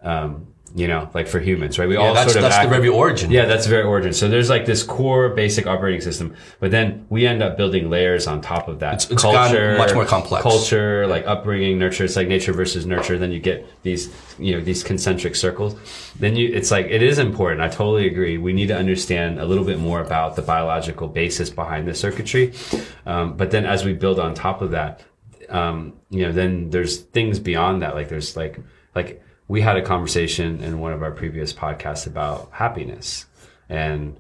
[0.02, 1.88] Um, you know, like for humans, right?
[1.88, 3.32] We all that's, sort of that's act- the very origin.
[3.32, 4.12] yeah, that's the very origin.
[4.12, 8.28] So there's like this core basic operating system, but then we end up building layers
[8.28, 8.96] on top of that.
[8.96, 10.44] It's- it's gotten much more complex.
[10.44, 12.04] Culture, like upbringing, nurture.
[12.04, 13.18] It's like nature versus nurture.
[13.18, 15.78] Then you get these, you know, these concentric circles.
[16.20, 17.62] Then you, it's like, it is important.
[17.62, 18.38] I totally agree.
[18.38, 22.52] We need to understand a little bit more about the biological basis behind the circuitry.
[23.06, 25.04] Um, but then as we build on top of that,
[25.48, 27.96] um, you know, then there's things beyond that.
[27.96, 28.60] Like there's like,
[28.94, 33.26] like we had a conversation in one of our previous podcasts about happiness
[33.70, 34.18] and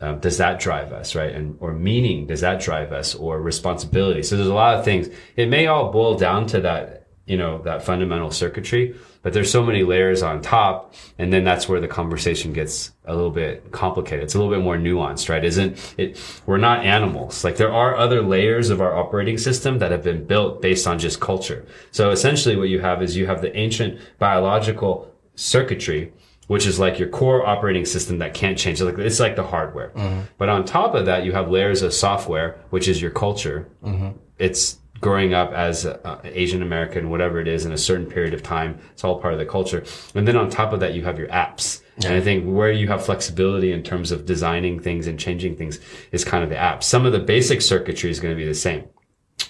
[0.00, 1.34] um, does that drive us, right?
[1.34, 4.22] And or meaning does that drive us, or responsibility?
[4.22, 5.08] So there's a lot of things.
[5.36, 9.62] It may all boil down to that, you know, that fundamental circuitry, but there's so
[9.62, 14.22] many layers on top, and then that's where the conversation gets a little bit complicated.
[14.22, 15.44] It's a little bit more nuanced, right?
[15.44, 16.40] Isn't it?
[16.46, 17.42] We're not animals.
[17.42, 21.00] Like there are other layers of our operating system that have been built based on
[21.00, 21.66] just culture.
[21.90, 26.12] So essentially, what you have is you have the ancient biological circuitry
[26.46, 28.80] which is like your core operating system that can't change.
[28.80, 29.90] Like it's like the hardware.
[29.90, 30.20] Mm-hmm.
[30.38, 33.68] But on top of that, you have layers of software, which is your culture.
[33.82, 34.16] Mm-hmm.
[34.38, 38.42] It's growing up as uh, Asian American, whatever it is, in a certain period of
[38.42, 38.78] time.
[38.92, 39.84] It's all part of the culture.
[40.14, 41.82] And then on top of that, you have your apps.
[41.96, 45.80] And I think where you have flexibility in terms of designing things and changing things
[46.12, 46.84] is kind of the apps.
[46.84, 48.84] Some of the basic circuitry is going to be the same,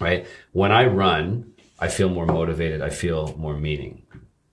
[0.01, 0.27] right?
[0.53, 2.83] When I run, I feel more motivated.
[2.83, 4.07] I feel more meaning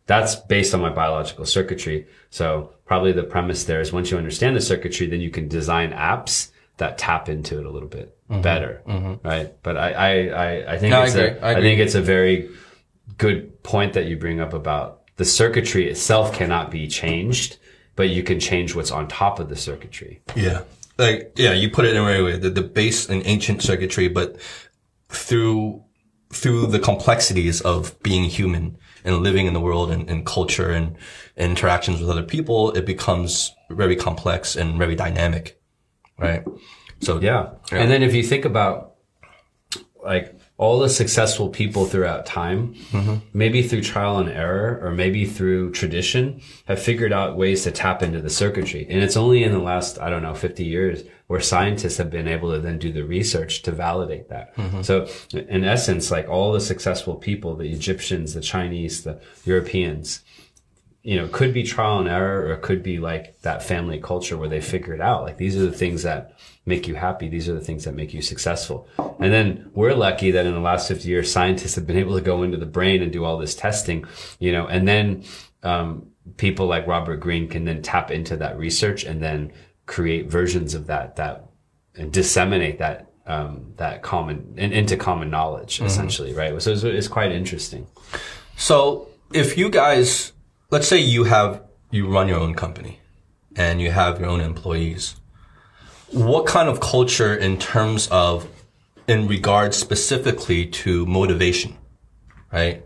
[0.06, 2.08] that's based on my biological circuitry.
[2.29, 5.91] So probably the premise there is once you understand the circuitry, then you can design
[5.91, 8.41] apps that tap into it a little bit Mm-hmm.
[8.41, 9.28] better, mm-hmm.
[9.28, 9.54] right?
[9.63, 11.39] But I, I, I, I think No, I it's agree.
[11.39, 11.63] a, I I agree.
[11.63, 12.50] think it's a very
[13.17, 17.58] good point that you bring up about the circuitry itself cannot be changed,
[17.96, 20.22] but you can change what's on top of the circuitry.
[20.36, 20.63] Yeah.
[20.98, 22.38] Like, yeah, you put it in a right way.
[22.38, 24.38] The, the base and ancient circuitry, but
[25.10, 25.84] through,
[26.32, 30.96] through the complexities of being human and living in the world and, and culture and,
[31.38, 35.60] and interactions with other people, it becomes very complex and very dynamic.
[36.17, 36.43] Right.
[37.04, 37.20] So
[37.72, 37.80] Yeah.
[37.80, 38.96] And then if you think about
[40.04, 43.16] like all the successful people throughout time, mm-hmm.
[43.34, 48.04] maybe through trial and error or maybe through tradition, have figured out ways to tap
[48.04, 48.86] into the circuitry.
[48.89, 52.28] And it's only in the last, I don't know, 50 years where scientists have been
[52.28, 54.56] able to then do the research to validate that.
[54.56, 54.82] Mm-hmm.
[54.84, 60.22] So in essence, like all the successful people, the Egyptians, the Chinese, the Europeans,
[61.02, 64.38] you know, could be trial and error or it could be like that family culture
[64.38, 65.24] where they figure it out.
[65.24, 66.33] Like these are the things that
[66.65, 67.28] make you happy.
[67.28, 68.88] These are the things that make you successful.
[69.19, 72.21] And then we're lucky that in the last 50 years, scientists have been able to
[72.21, 74.06] go into the brain and do all this testing,
[74.39, 75.23] you know, and then,
[75.63, 79.52] um, people like Robert Greene can then tap into that research and then
[79.86, 81.49] create versions of that, that
[81.95, 86.62] and disseminate that, um, that common and into common knowledge essentially, right?
[86.62, 87.88] So it's, it's quite interesting.
[88.56, 90.32] So if you guys,
[90.71, 92.99] let's say you have, you run your own company
[93.56, 95.15] and you have your own employees,
[96.13, 98.47] what kind of culture in terms of,
[99.08, 101.78] in regard specifically to motivation,
[102.52, 102.84] right?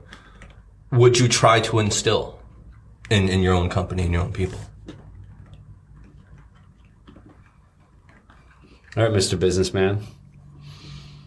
[0.91, 2.39] Would you try to instill
[3.09, 4.59] in, in your own company and your own people?
[8.95, 9.39] All right, Mr.
[9.39, 10.03] Businessman.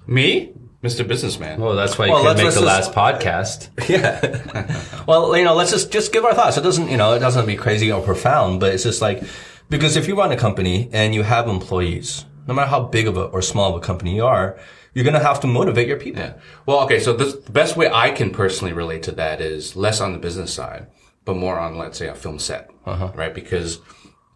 [0.06, 1.06] Me, Mr.
[1.06, 1.60] Businessman.
[1.60, 3.68] Well, that's why you Well, couldn't make the let's last podcast.
[3.88, 5.04] Yeah.
[5.06, 6.56] well, you know, let's just just give our thoughts.
[6.56, 9.22] It doesn't, you know, it doesn't be crazy or profound, but it's just like
[9.70, 13.16] because if you run a company and you have employees, no matter how big of
[13.16, 14.58] a or small of a company you are,
[14.92, 16.20] you're gonna have to motivate your people.
[16.20, 16.34] Yeah.
[16.66, 16.98] Well, okay.
[17.00, 20.18] So this, the best way I can personally relate to that is less on the
[20.18, 20.88] business side,
[21.24, 23.34] but more on, let's say, a film set, right?
[23.34, 23.78] Because,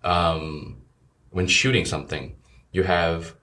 [0.05, 0.79] um,
[1.31, 2.37] when shooting something,
[2.71, 3.35] you have,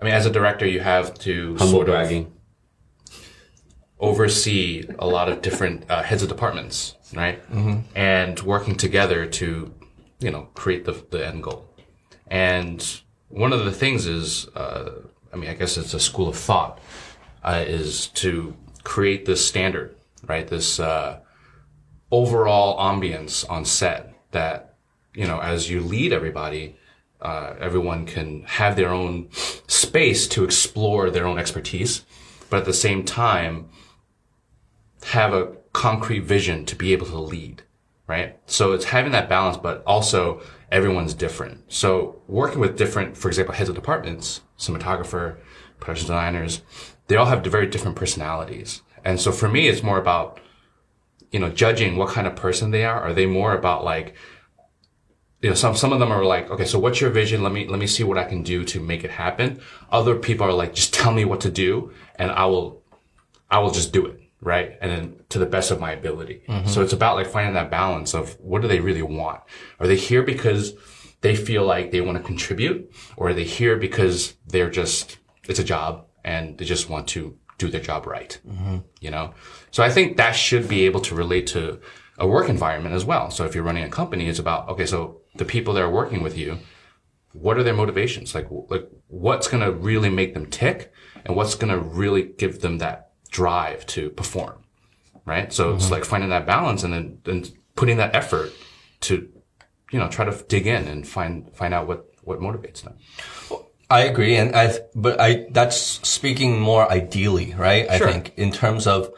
[0.00, 2.26] I mean, as a director, you have to Humble sort of
[3.98, 7.42] oversee a lot of different uh, heads of departments, right?
[7.50, 7.80] Mm-hmm.
[7.96, 9.74] And working together to,
[10.20, 11.68] you know, create the, the end goal.
[12.26, 14.90] And one of the things is, uh,
[15.32, 16.80] I mean, I guess it's a school of thought,
[17.42, 18.54] uh, is to
[18.84, 20.46] create this standard, right?
[20.46, 21.20] This uh,
[22.10, 24.76] overall ambience on set that,
[25.14, 26.76] you know, as you lead everybody,
[27.20, 29.28] uh, everyone can have their own
[29.66, 32.04] space to explore their own expertise,
[32.48, 33.68] but at the same time,
[35.04, 37.62] have a concrete vision to be able to lead,
[38.10, 38.36] right?
[38.46, 40.42] So it's having that balance, but also
[40.72, 41.72] everyone's different.
[41.72, 45.36] So working with different, for example, heads of departments, cinematographer,
[45.78, 46.62] production designers,
[47.06, 48.82] they all have very different personalities.
[49.04, 50.40] And so for me, it's more about,
[51.30, 53.00] you know, judging what kind of person they are.
[53.00, 54.16] Are they more about like,
[55.40, 57.44] you know, some, some of them are like, okay, so what's your vision?
[57.44, 59.60] Let me, let me see what I can do to make it happen.
[59.88, 62.82] Other people are like, just tell me what to do and I will,
[63.48, 64.20] I will just do it.
[64.40, 64.78] Right.
[64.80, 66.44] And then to the best of my ability.
[66.48, 66.68] Mm-hmm.
[66.68, 69.40] So it's about like finding that balance of what do they really want?
[69.78, 70.74] Are they here because
[71.20, 75.58] they feel like they want to contribute or are they here because they're just, it's
[75.58, 78.40] a job and they just want to do their job right?
[78.48, 78.78] Mm-hmm.
[79.00, 79.34] You know?
[79.70, 81.80] So I think that should be able to relate to
[82.16, 83.30] a work environment as well.
[83.30, 86.22] So if you're running a company, it's about, okay, so the people that are working
[86.22, 86.58] with you,
[87.32, 88.34] what are their motivations?
[88.34, 90.92] Like, like what's going to really make them tick
[91.24, 94.64] and what's going to really give them that drive to perform?
[95.24, 95.52] Right.
[95.52, 95.92] So it's mm-hmm.
[95.92, 97.44] like finding that balance and then, then
[97.76, 98.52] putting that effort
[99.00, 99.28] to,
[99.92, 102.96] you know, try to dig in and find, find out what, what motivates them.
[103.88, 107.86] I agree, and I, but I, that's speaking more ideally, right?
[107.90, 108.08] Sure.
[108.08, 109.12] I think in terms of,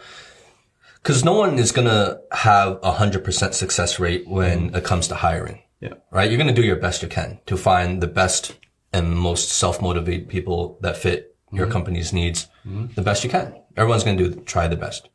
[1.03, 4.77] cause no one is gonna have a hundred percent success rate when mm-hmm.
[4.77, 5.63] it comes to hiring.
[5.81, 5.95] Yeah.
[6.11, 6.31] Right?
[6.31, 8.55] You're gonna do your best you can to find the best
[8.93, 11.73] and most self-motivated people that fit your mm-hmm.
[11.73, 13.55] company's needs the best you can.
[13.77, 15.09] Everyone's gonna do, try the best.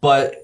[0.00, 0.34] But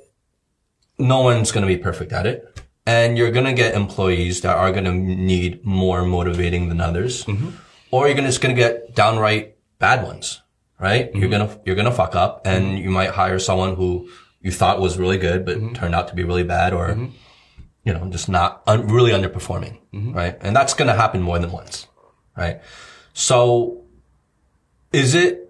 [0.99, 2.61] no one's gonna be perfect at it.
[2.87, 7.51] And you're gonna get employees that are gonna need more motivating than others mm-hmm.
[7.91, 10.41] or you're gonna just gonna get downright bad ones,
[10.79, 11.11] right?
[11.15, 11.47] You're mm-hmm.
[11.47, 12.85] gonna you're gonna fuck up, and mm-hmm.
[12.85, 14.09] you might hire someone who
[14.41, 16.97] you thought was really good, but turned out to be really bad, or
[17.85, 20.37] you know, just not un- really underperforming, right?
[20.41, 21.87] And that's gonna happen more than once,
[22.37, 22.61] right?
[23.13, 23.85] So,
[24.93, 25.44] is it?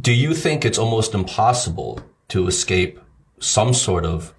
[0.00, 3.00] Do you think it's almost impossible to escape
[3.40, 4.32] some sort of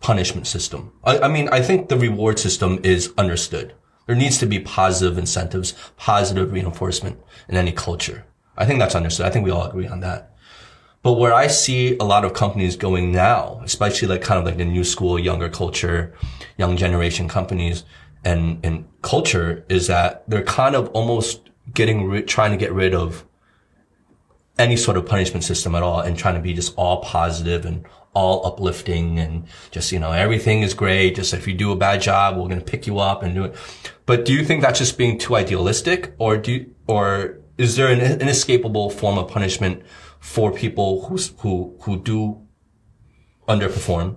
[0.00, 0.92] punishment system?
[1.04, 3.74] I, I mean, I think the reward system is understood.
[4.06, 8.24] There needs to be positive incentives, positive reinforcement in any culture.
[8.56, 9.26] I think that's understood.
[9.26, 10.34] I think we all agree on that.
[11.02, 14.56] But where I see a lot of companies going now, especially like kind of like
[14.56, 16.14] the new school, younger culture,
[16.56, 17.84] young generation companies
[18.24, 23.24] and, and culture is that they're kind of almost getting, trying to get rid of
[24.58, 27.86] any sort of punishment system at all and trying to be just all positive and
[28.14, 31.16] all uplifting and just, you know, everything is great.
[31.16, 33.44] Just if you do a bad job, we're going to pick you up and do
[33.44, 33.56] it.
[34.04, 37.88] But do you think that's just being too idealistic or do you, or is there
[37.88, 39.82] an inescapable form of punishment
[40.20, 42.46] for people who who who do
[43.48, 44.16] underperform,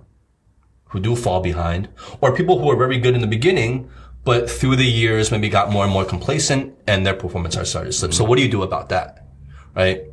[0.84, 1.88] who do fall behind,
[2.20, 3.90] or people who are very good in the beginning,
[4.24, 7.92] but through the years maybe got more and more complacent and their performance started to
[7.92, 8.12] slip.
[8.12, 9.26] So what do you do about that?
[9.74, 10.04] Right?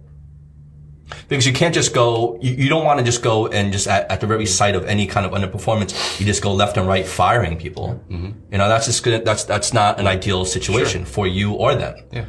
[1.27, 4.09] Because you can't just go, you, you don't want to just go and just at,
[4.11, 7.05] at, the very sight of any kind of underperformance, you just go left and right
[7.05, 8.01] firing people.
[8.09, 8.31] Mm-hmm.
[8.51, 9.25] You know, that's just good.
[9.25, 11.13] That's, that's not an ideal situation sure.
[11.13, 11.95] for you or them.
[12.11, 12.25] Yeah.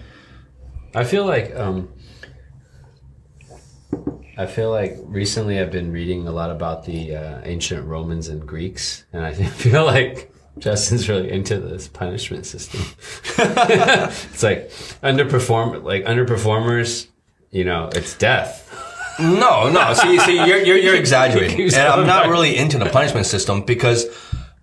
[0.95, 1.89] I feel like, um,
[4.37, 8.47] I feel like recently I've been reading a lot about the uh, ancient Romans and
[8.47, 12.81] Greeks, and I feel like Justin's really into this punishment system.
[13.39, 14.71] it's like
[15.03, 17.09] underperform, like underperformers.
[17.51, 18.64] You know, it's death.
[19.19, 19.95] No, no.
[19.95, 24.07] See, see, you're you're, you're exaggerating, and I'm not really into the punishment system because,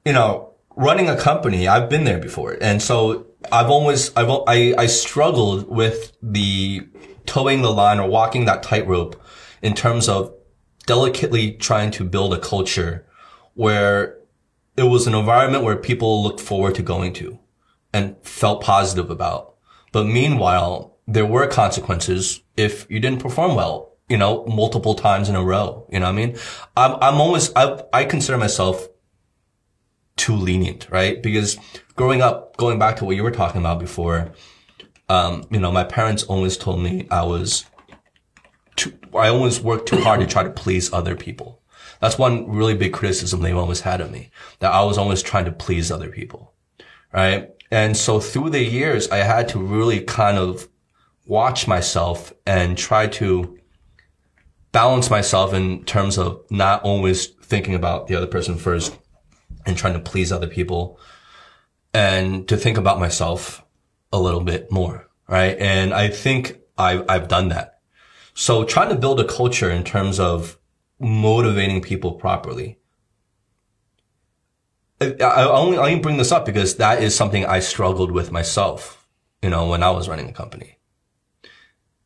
[0.05, 4.73] you know, running a company, I've been there before, and so I've always I've I
[4.77, 6.81] I struggled with the
[7.25, 9.21] towing the line or walking that tightrope
[9.61, 10.33] in terms of
[10.85, 13.05] delicately trying to build a culture
[13.53, 14.17] where
[14.75, 17.39] it was an environment where people looked forward to going to
[17.93, 19.55] and felt positive about.
[19.91, 25.35] But meanwhile, there were consequences if you didn't perform well, you know, multiple times in
[25.35, 25.87] a row.
[25.89, 26.37] You know what I mean?
[26.75, 28.89] I'm, I'm always, I, I consider myself
[30.17, 31.23] too lenient, right?
[31.23, 31.57] Because
[31.95, 34.33] growing up, going back to what you were talking about before,
[35.07, 37.65] um, you know, my parents always told me I was
[38.75, 41.61] too, I always worked too hard to try to please other people.
[42.01, 45.45] That's one really big criticism they've always had of me, that I was always trying
[45.45, 46.53] to please other people.
[47.13, 47.49] Right.
[47.71, 50.67] And so through the years, I had to really kind of
[51.25, 53.57] watch myself and try to
[54.71, 58.97] balance myself in terms of not always thinking about the other person first
[59.65, 60.99] and trying to please other people
[61.93, 63.63] and to think about myself
[64.13, 65.07] a little bit more.
[65.27, 65.57] Right.
[65.59, 67.79] And I think I've, I've done that.
[68.33, 70.57] So trying to build a culture in terms of
[70.99, 72.77] motivating people properly.
[75.01, 79.07] I only, I only bring this up because that is something I struggled with myself,
[79.41, 80.77] you know, when I was running a company.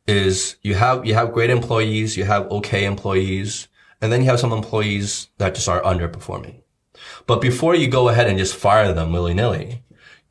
[0.06, 3.68] Is you have, you have great employees, you have okay employees,
[4.00, 6.60] and then you have some employees that just are underperforming.
[7.26, 9.82] But before you go ahead and just fire them willy nilly,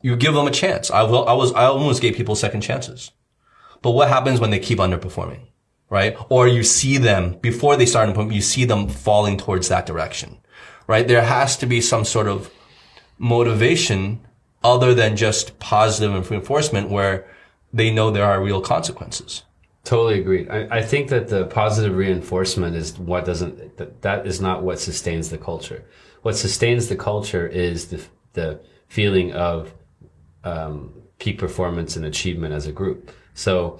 [0.01, 0.89] you give them a chance.
[0.89, 3.11] I will, I was, I almost gave people second chances.
[3.81, 5.47] But what happens when they keep underperforming?
[5.89, 6.17] right?
[6.29, 10.37] Or you see them before they start improving, you see them falling towards that direction,
[10.87, 11.07] right?
[11.07, 12.51] There has to be some sort of
[13.17, 14.25] motivation
[14.63, 17.27] other than just positive reinforcement where
[17.71, 19.43] they know there are real consequences.
[19.85, 20.49] Totally agreed.
[20.49, 24.79] I, I think that the positive reinforcement is what doesn't, that, that is not what
[24.79, 25.85] sustains the culture.
[26.23, 29.75] What sustains the culture is the, the feeling of
[30.43, 33.11] um, peak performance and achievement as a group.
[33.35, 33.77] So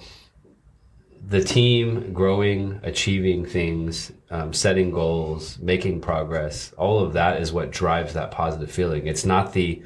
[1.26, 7.72] the team growing, achieving things, um, setting goals, making progress, all of that is what
[7.72, 9.08] drives that positive feeling.
[9.08, 9.82] It's not the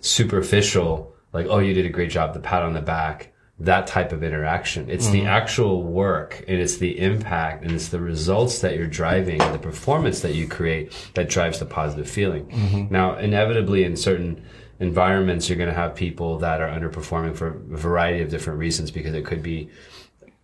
[0.00, 4.10] superficial, like, oh, you did a great job, the pat on the back, that type
[4.12, 4.88] of interaction.
[4.88, 5.12] It's mm-hmm.
[5.12, 9.54] the actual work and it's the impact and it's the results that you're driving and
[9.54, 12.46] the performance that you create that drives the positive feeling.
[12.46, 12.92] Mm-hmm.
[12.92, 14.42] Now, inevitably in certain
[14.80, 18.90] environments, you're going to have people that are underperforming for a variety of different reasons
[18.90, 19.70] because it could be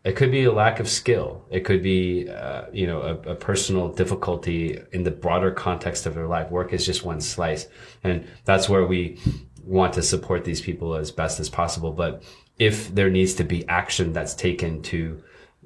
[0.05, 1.45] it could be a lack of skill.
[1.51, 6.15] It could be, uh, you know, a, a, personal difficulty in the broader context of
[6.15, 6.49] their life.
[6.49, 7.67] Work is just one slice.
[8.05, 9.19] And that's where we
[9.65, 11.91] want to support these people as best as possible.
[11.91, 12.23] But
[12.59, 15.23] if there needs to be action that's taken to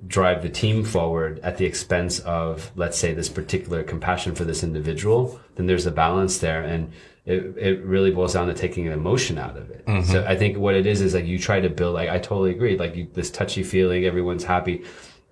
[0.07, 4.63] drive the team forward at the expense of, let's say, this particular compassion for this
[4.63, 6.63] individual, then there's a balance there.
[6.63, 6.93] And
[7.27, 9.85] it, it really boils down to taking an emotion out of it.
[9.87, 10.11] Mm-hmm.
[10.11, 12.51] So I think what it is is like you try to build, like I totally
[12.51, 14.85] agree, like you, this touchy feeling, everyone's happy.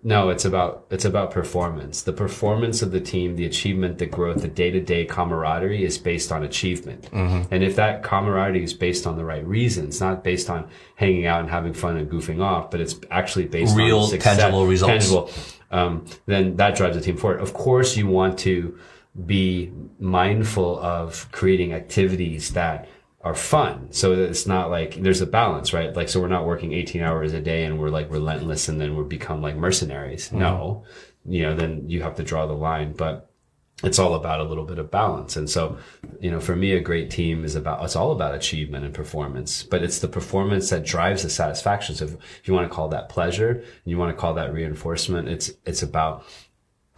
[0.03, 2.03] No, it's about it's about performance.
[2.03, 5.99] The performance of the team, the achievement, the growth, the day to day camaraderie is
[5.99, 7.11] based on achievement.
[7.11, 7.53] Mm-hmm.
[7.53, 11.41] And if that camaraderie is based on the right reasons, not based on hanging out
[11.41, 14.93] and having fun and goofing off, but it's actually based real on success, tangible results,
[14.93, 15.31] tangible,
[15.73, 17.41] um, then that drives the team forward.
[17.41, 18.79] Of course, you want to
[19.27, 22.89] be mindful of creating activities that
[23.21, 23.93] are fun.
[23.93, 25.95] So it's not like there's a balance, right?
[25.95, 28.97] Like, so we're not working 18 hours a day and we're like relentless and then
[28.97, 30.29] we become like mercenaries.
[30.29, 30.39] Mm-hmm.
[30.39, 30.85] No,
[31.27, 33.31] you know, then you have to draw the line, but
[33.85, 35.37] it's all about a little bit of balance.
[35.37, 35.79] And so,
[36.21, 39.63] you know, for me, a great team is about, it's all about achievement and performance,
[39.63, 41.95] but it's the performance that drives the satisfaction.
[41.95, 44.53] So if, if you want to call that pleasure and you want to call that
[44.53, 46.25] reinforcement, it's, it's about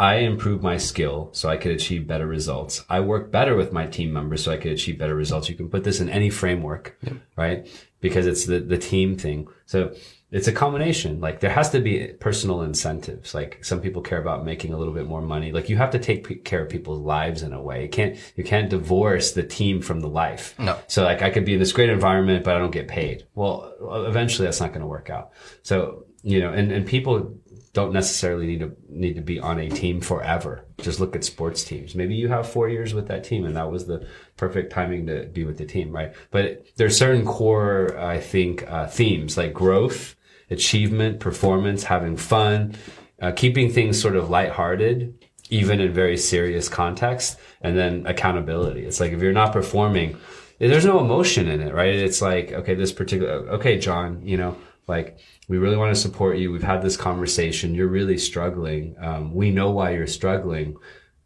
[0.00, 2.82] I improve my skill so I could achieve better results.
[2.88, 5.50] I work better with my team members so I could achieve better results.
[5.50, 6.98] You can put this in any framework,
[7.36, 7.68] right?
[8.00, 9.46] Because it's the, the team thing.
[9.66, 9.94] So
[10.30, 11.20] it's a combination.
[11.20, 13.34] Like there has to be personal incentives.
[13.34, 15.52] Like some people care about making a little bit more money.
[15.52, 17.82] Like you have to take care of people's lives in a way.
[17.82, 20.54] You can't, you can't divorce the team from the life.
[20.58, 20.78] No.
[20.86, 23.26] So like I could be in this great environment, but I don't get paid.
[23.34, 23.74] Well,
[24.06, 25.32] eventually that's not going to work out.
[25.62, 27.34] So, you know, and, and people
[27.72, 30.64] don't necessarily need to need to be on a team forever.
[30.78, 31.94] Just look at sports teams.
[31.94, 34.06] Maybe you have four years with that team, and that was the
[34.36, 36.12] perfect timing to be with the team, right?
[36.30, 40.16] But there's certain core, I think, uh, themes like growth,
[40.50, 42.74] achievement, performance, having fun,
[43.20, 48.84] uh, keeping things sort of lighthearted, even in very serious context, and then accountability.
[48.84, 50.16] It's like if you're not performing,
[50.58, 51.94] there's no emotion in it, right?
[51.94, 54.56] It's like, okay, this particular, okay, John, you know,
[54.88, 55.18] like
[55.50, 56.52] we really want to support you.
[56.52, 57.74] We've had this conversation.
[57.74, 58.94] You're really struggling.
[59.00, 60.76] Um, we know why you're struggling.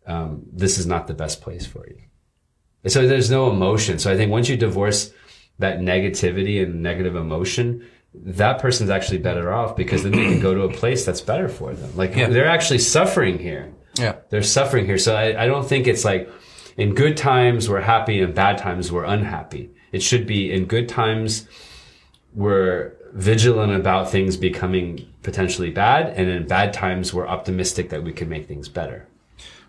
[0.07, 1.99] Um, this is not the best place for you.
[2.87, 3.99] So there's no emotion.
[3.99, 5.13] So I think once you divorce
[5.59, 10.55] that negativity and negative emotion, that person's actually better off because then they can go
[10.55, 11.95] to a place that's better for them.
[11.95, 12.31] Like Yeah.
[12.31, 13.75] they're actually suffering here.
[13.99, 14.17] Yeah.
[14.31, 14.97] They're suffering here.
[14.97, 16.31] So I, I don't think it's like
[16.79, 19.69] in good times we're happy and bad times we're unhappy.
[19.93, 21.47] It should be in good times
[22.33, 28.13] we're vigilant about things becoming potentially bad and in bad times we're optimistic that we
[28.13, 29.07] can make things better.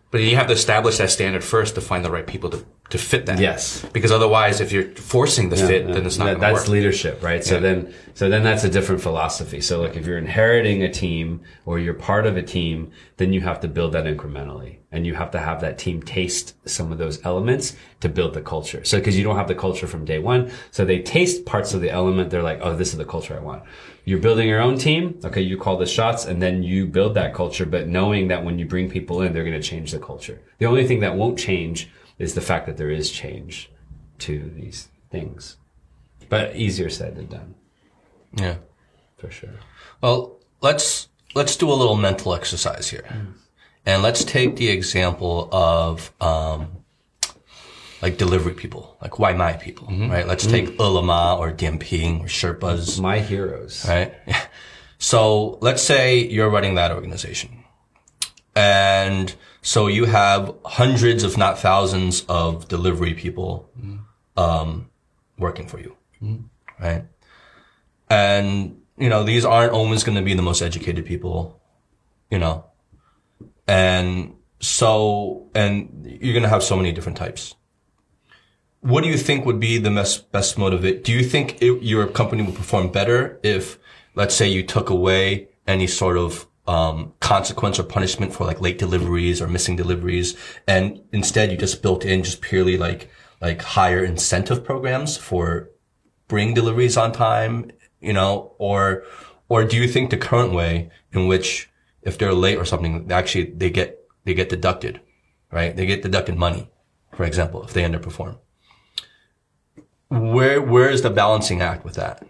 [0.09, 2.97] But you have to establish that standard first to find the right people to, to
[2.99, 3.39] fit that.
[3.39, 3.83] Yes.
[3.93, 6.67] Because otherwise, if you're forcing the fit, then it's not That- that's work.
[6.69, 7.43] leadership, right?
[7.43, 7.61] So Yeah.
[7.61, 9.59] then, so then that's a different philosophy.
[9.59, 13.41] So like if you're inheriting a team or you're part of a team, then you
[13.41, 16.99] have to build that incrementally and you have to have that team taste some of
[16.99, 18.81] those elements to build the culture.
[18.83, 20.51] So because you don't have the culture from day one.
[20.69, 22.29] So they taste parts of the element.
[22.29, 23.63] They're like, oh, this is the culture I want.
[24.05, 25.15] You're building your own team.
[25.25, 25.41] Okay.
[25.41, 28.65] You call the shots and then you build that culture, but knowing that when you
[28.67, 30.39] bring people in, they're going to change the culture.
[30.59, 33.69] The only thing that won't change is the fact that there is change
[34.19, 35.57] to these things.
[36.29, 37.55] But easier said than done,
[38.35, 38.55] Yeah.
[39.17, 39.59] for sure.
[40.01, 43.05] Well, let's let's do a little mental exercise here,
[43.85, 46.69] and let's take the example of um,
[48.01, 50.25] like delivery people, like Wai Mai people, right?
[50.27, 53.85] Let's take Ele.me or Dianping or Sherpas, My heroes.
[53.87, 54.13] right?
[54.97, 57.64] So let's say you're running that organization.
[58.55, 63.69] And so you have hundreds, if not thousands of delivery people,
[64.37, 64.89] um,
[65.37, 65.95] working for you,
[66.79, 67.05] right?
[68.09, 71.59] And, you know, these aren't always going to be the most educated people,
[72.29, 72.65] you know,
[73.67, 77.55] and so, and you're going to have so many different types.
[78.81, 81.03] What do you think would be the best, best motivate?
[81.03, 83.79] Do you think it, your company would perform better if,
[84.13, 88.77] let's say you took away any sort of, um, consequence or punishment for like late
[88.77, 90.35] deliveries or missing deliveries
[90.67, 93.09] and instead you just built in just purely like,
[93.41, 95.69] like higher incentive programs for
[96.27, 99.03] bring deliveries on time, you know, or,
[99.47, 101.69] or do you think the current way in which
[102.01, 104.99] if they're late or something, actually they get, they get deducted,
[105.51, 105.75] right?
[105.75, 106.71] They get deducted money,
[107.13, 108.39] for example, if they underperform.
[110.09, 112.25] Where, where is the balancing act with that?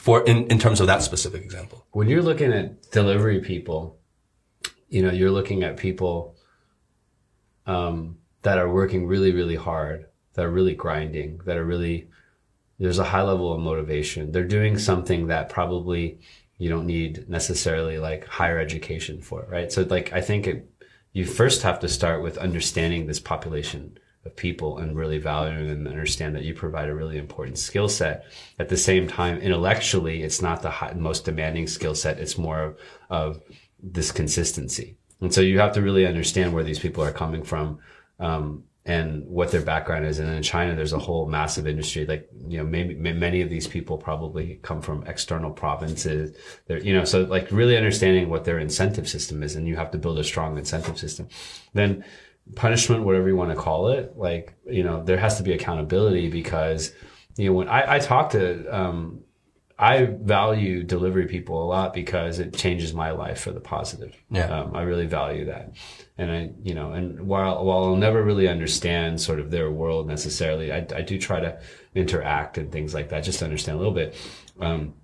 [0.00, 1.84] For, in, in terms of that specific example.
[1.90, 3.98] When you're looking at delivery people,
[4.88, 6.36] you know, you're looking at people
[7.66, 12.08] um, that are working really, really hard, that are really grinding, that are really,
[12.78, 14.32] there's a high level of motivation.
[14.32, 16.18] They're doing something that probably
[16.56, 19.70] you don't need necessarily like higher education for, right?
[19.70, 20.70] So like, I think it,
[21.12, 23.98] you first have to start with understanding this population
[24.30, 28.24] of people and really valuing and understand that you provide a really important skill set.
[28.58, 32.18] At the same time, intellectually, it's not the high, most demanding skill set.
[32.18, 32.78] It's more of,
[33.10, 33.42] of
[33.82, 34.96] this consistency.
[35.20, 37.78] And so you have to really understand where these people are coming from.
[38.18, 40.18] Um, and what their background is.
[40.18, 42.06] And in China, there's a whole massive industry.
[42.06, 46.34] Like, you know, maybe many of these people probably come from external provinces.
[46.66, 49.54] They're, you know, so like really understanding what their incentive system is.
[49.54, 51.28] And you have to build a strong incentive system.
[51.74, 52.04] Then
[52.54, 56.28] punishment, whatever you want to call it, like, you know, there has to be accountability
[56.28, 56.92] because,
[57.36, 59.20] you know, when I, I talk to, um,
[59.78, 64.14] I value delivery people a lot because it changes my life for the positive.
[64.30, 64.48] Yeah.
[64.48, 65.72] Um, I really value that.
[66.18, 70.06] And I, you know, and while, while I'll never really understand sort of their world
[70.06, 71.58] necessarily, I, I do try to
[71.94, 74.14] interact and things like that just to understand a little bit.
[74.60, 74.94] Um,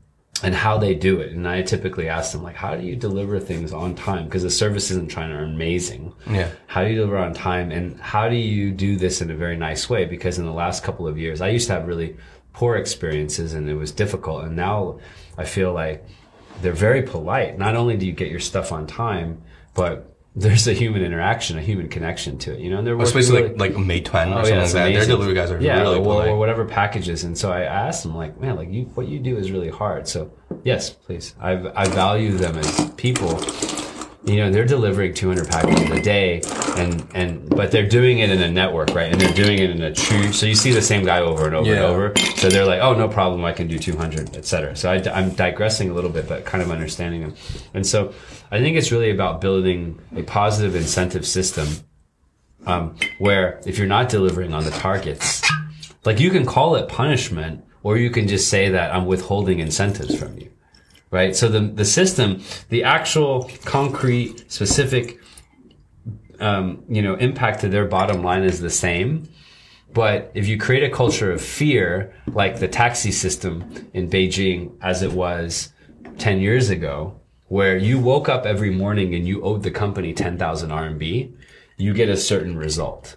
[0.43, 1.33] and how they do it.
[1.33, 4.25] And I typically ask them, like, how do you deliver things on time?
[4.25, 6.13] Because the services in China are amazing.
[6.29, 6.51] Yeah.
[6.67, 7.73] How do you deliver on time?
[7.73, 10.05] And how do you do this in a very nice way?
[10.05, 12.17] Because in the last couple of years, I used to have really
[12.53, 14.45] poor experiences and it was difficult.
[14.45, 14.99] And now
[15.39, 16.05] I feel like
[16.61, 17.59] they're very polite.
[17.59, 19.43] Not only do you get your stuff on time,
[19.75, 23.43] but there's a human interaction, a human connection to it, you know, and they're Especially
[23.43, 24.93] really- like, like Meituan or Oh, something yeah, like that.
[24.93, 27.25] Their delivery guys are yeah, really or, or whatever packages.
[27.25, 30.07] And so I asked them, like, man, like you, what you do is really hard.
[30.07, 30.31] So
[30.63, 33.41] yes, please, I I value them as people.
[34.27, 36.43] You know, they're delivering 200 packages a day,
[36.77, 39.11] and and but they're doing it in a network, right?
[39.13, 40.33] And they're doing it in a true.
[40.33, 42.13] So you see the same guy over and over and over.
[42.37, 44.75] So they're like, oh, no problem, I can do 200, et cetera.
[44.77, 47.35] So I, am digressing a little bit, but kind of understanding them.
[47.73, 48.13] And so
[48.51, 51.69] I think it's really about building a positive incentive system
[52.67, 55.43] um, where if you're not delivering on the targets,
[56.05, 60.19] like you can call it punishment, or you can just say that I'm withholding incentives
[60.19, 60.51] from you,
[61.17, 61.35] right?
[61.35, 65.19] So the the system, the actual concrete, specific,
[66.41, 69.29] um, you know, impact to their bottom line is the same.
[69.93, 75.03] But if you create a culture of fear, like the taxi system in Beijing as
[75.03, 75.73] it was
[76.19, 80.71] 10 years ago, where you woke up every morning and you owed the company 10,000
[80.71, 81.33] RMB,
[81.79, 83.17] you get a certain result.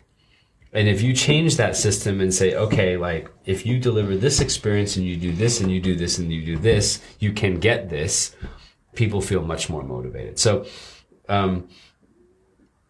[0.72, 4.98] And if you change that system and say, okay, like if you deliver this experience
[4.98, 7.90] and you do this and you do this and you do this, you can get
[7.90, 8.36] this,
[8.94, 10.38] people feel much more motivated.
[10.38, 10.66] So,
[11.28, 11.70] um,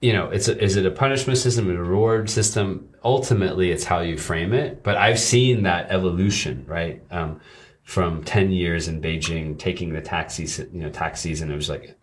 [0.02, 2.90] you know, it's a, is it a punishment system, a reward system?
[3.04, 4.84] Ultimately, it's how you frame it.
[4.84, 7.02] But I've seen that evolution, right?
[7.12, 7.40] Um,
[7.84, 11.99] from 10 years in Beijing, taking the taxis, you know, taxis, and it was like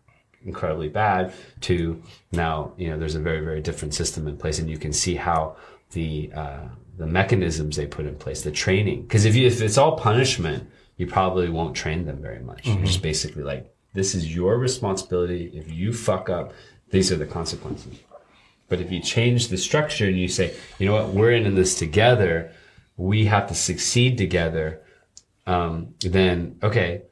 [0.46, 2.00] incredibly bad to
[2.32, 4.58] now, you know, there's a very, very different system in place.
[4.58, 5.56] And you can see how
[5.92, 9.02] the, uh, the mechanisms they put in place, the training.
[9.02, 12.66] Because if you, if it's all punishment, you probably won't train them very much.
[12.66, 15.50] You're just basically like, this is your responsibility.
[15.54, 16.54] If you fuck up,
[16.90, 17.98] these are the consequences.
[18.68, 21.74] But if you change the structure and you say, you know what, we're in this
[21.74, 22.52] together,
[22.96, 24.82] we have to succeed together,
[25.46, 27.02] um, then okay,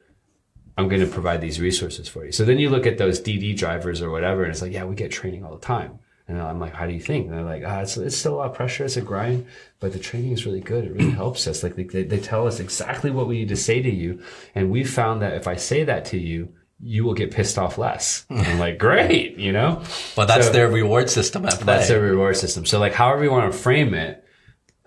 [0.77, 2.31] I'm going to provide these resources for you.
[2.31, 4.95] So then you look at those DiDi drivers or whatever, and it's like, yeah, we
[4.95, 5.99] get training all the time.
[6.27, 7.27] And I'm like, how do you think?
[7.27, 8.83] And they're like, ah, it's, it's still a lot of pressure.
[8.83, 9.45] It's a grind,
[9.79, 10.85] but the training is really good.
[10.85, 11.61] It really helps us.
[11.61, 14.23] Like they, they tell us exactly what we need to say to you.
[14.55, 16.49] And we found that if I say that to you,
[16.81, 18.25] you will get pissed off less.
[18.29, 19.83] And I'm like, great, you know?
[20.15, 21.43] but that's so- their reward system.
[21.43, 22.65] That's their reward system.
[22.65, 24.23] So like however you want to frame it,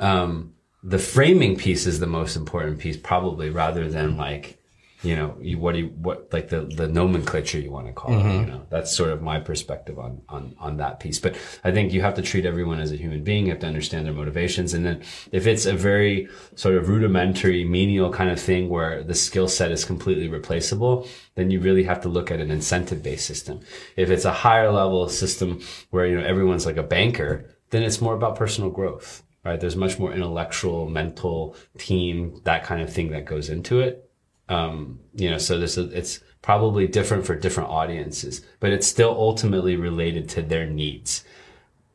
[0.01, 4.58] um, the framing piece is the most important piece probably rather than like,
[5.03, 8.13] you know, you, what do you, what, like the, the nomenclature you want to call
[8.13, 8.41] it, mm-hmm.
[8.41, 11.21] you know, that's sort of my perspective on, on, on that piece.
[11.21, 13.47] But I think you have to treat everyone as a human being.
[13.47, 14.75] You have to understand their motivations.
[14.75, 19.15] And then if it's a very sort of rudimentary, menial kind of thing where the
[19.15, 23.27] skill set is completely replaceable, then you really have to look at an incentive based
[23.27, 23.61] system.
[23.97, 28.01] If it's a higher level system where, you know, everyone's like a banker, then it's
[28.01, 29.61] more about personal growth, right?
[29.61, 34.08] There's much more intellectual, mental, team, that kind of thing that goes into it.
[34.49, 39.11] Um, you know, so this is, it's probably different for different audiences, but it's still
[39.11, 41.25] ultimately related to their needs.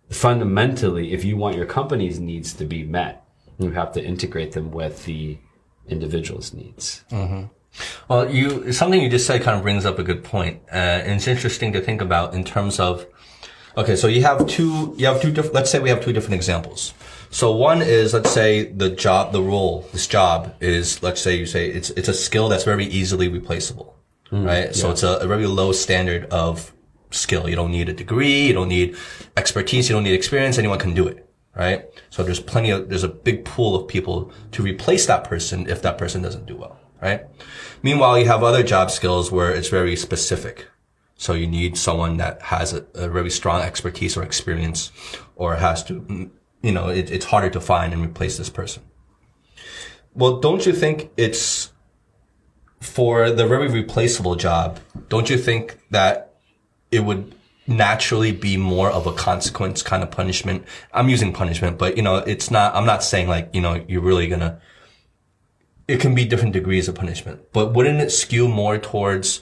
[0.09, 3.25] Fundamentally, if you want your company's needs to be met,
[3.57, 5.37] you have to integrate them with the
[5.87, 7.03] individual's needs.
[8.07, 11.13] Well, you something you just said kind of brings up a good point, uh, and
[11.13, 13.07] it's interesting to think about in terms of.
[13.75, 14.93] Okay, so you have two.
[14.97, 15.31] You have two.
[15.31, 16.93] Diff- let's say we have two different examples.
[17.33, 21.47] So one is let's say the job, the role, this job is let's say you
[21.47, 23.95] say it's it's a skill that's very easily replaceable,
[24.45, 24.75] right?
[24.75, 26.71] So it's a, a very low standard of
[27.09, 27.49] skill.
[27.49, 28.95] You don't need a degree, you don't need
[29.35, 30.59] expertise, you don't need experience.
[30.59, 31.85] Anyone can do it, right?
[32.11, 35.81] So there's plenty of there's a big pool of people to replace that person if
[35.81, 37.25] that person doesn't do well, right?
[37.81, 40.67] Meanwhile, you have other job skills where it's very specific.
[41.15, 44.91] So you need someone that has a, a very strong expertise or experience
[45.35, 46.29] or has to, mm,
[46.63, 48.81] you know, it, it's harder to find and replace this person.
[50.15, 51.71] Well, don't you think it's
[52.79, 54.79] for the very replaceable job?
[55.09, 56.35] Don't you think that
[56.91, 57.35] it would
[57.67, 60.65] naturally be more of a consequence kind of punishment?
[60.93, 64.01] I'm using punishment, but you know, it's not, I'm not saying like, you know, you're
[64.01, 64.59] really gonna,
[65.87, 69.41] it can be different degrees of punishment, but wouldn't it skew more towards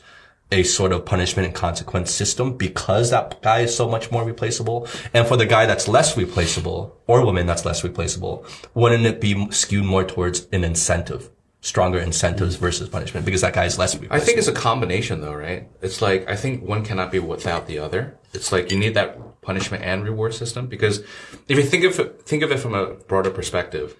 [0.52, 4.88] a sort of punishment and consequence system because that guy is so much more replaceable?
[5.14, 9.50] And for the guy that's less replaceable or woman that's less replaceable, wouldn't it be
[9.52, 11.30] skewed more towards an incentive?
[11.62, 14.16] Stronger incentives versus punishment because that guy is less replaceable.
[14.16, 15.70] I think it's a combination though, right?
[15.82, 18.18] It's like, I think one cannot be without the other.
[18.34, 21.00] It's like you need that punishment and reward system because
[21.48, 23.96] if you think of it, think of it from a broader perspective,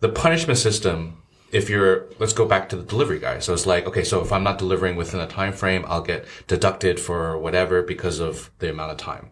[0.00, 1.21] the punishment system,
[1.52, 3.38] if you're, let's go back to the delivery guy.
[3.38, 6.26] So it's like, okay, so if I'm not delivering within a time frame, I'll get
[6.48, 9.30] deducted for whatever because of the amount of time.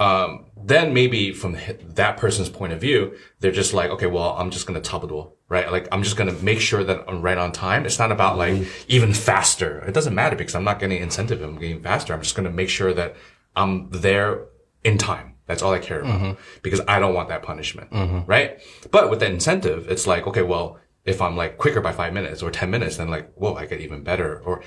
[0.00, 4.50] Um, then maybe from that person's point of view, they're just like, okay, well, I'm
[4.50, 5.70] just going to top it all, right?
[5.70, 7.86] Like, I'm just going to make sure that I'm right on time.
[7.86, 8.84] It's not about like mm-hmm.
[8.88, 9.78] even faster.
[9.86, 11.40] It doesn't matter because I'm not getting incentive.
[11.40, 12.12] I'm getting faster.
[12.12, 13.14] I'm just going to make sure that
[13.54, 14.46] I'm there
[14.82, 15.34] in time.
[15.46, 16.40] That's all I care about mm-hmm.
[16.62, 17.90] because I don't want that punishment.
[17.90, 18.28] Mm-hmm.
[18.28, 18.60] Right.
[18.90, 22.42] But with the incentive, it's like, okay, well, if I'm like quicker by five minutes
[22.42, 24.40] or 10 minutes, then like, whoa, I get even better.
[24.40, 24.62] Or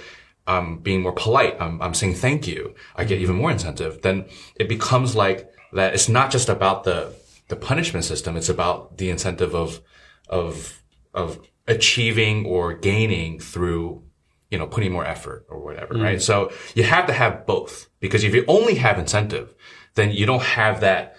[0.47, 1.55] I'm being more polite.
[1.59, 2.75] I'm, I'm saying thank you.
[2.95, 4.01] I get even more incentive.
[4.01, 4.25] Then
[4.55, 5.93] it becomes like that.
[5.93, 7.15] It's not just about the,
[7.47, 8.36] the punishment system.
[8.36, 9.81] It's about the incentive of,
[10.29, 10.81] of,
[11.13, 14.03] of achieving or gaining through,
[14.51, 16.03] you know, putting more effort or whatever, mm.
[16.03, 16.21] right?
[16.21, 19.55] So you have to have both because if you only have incentive,
[19.95, 21.15] then you don't have that,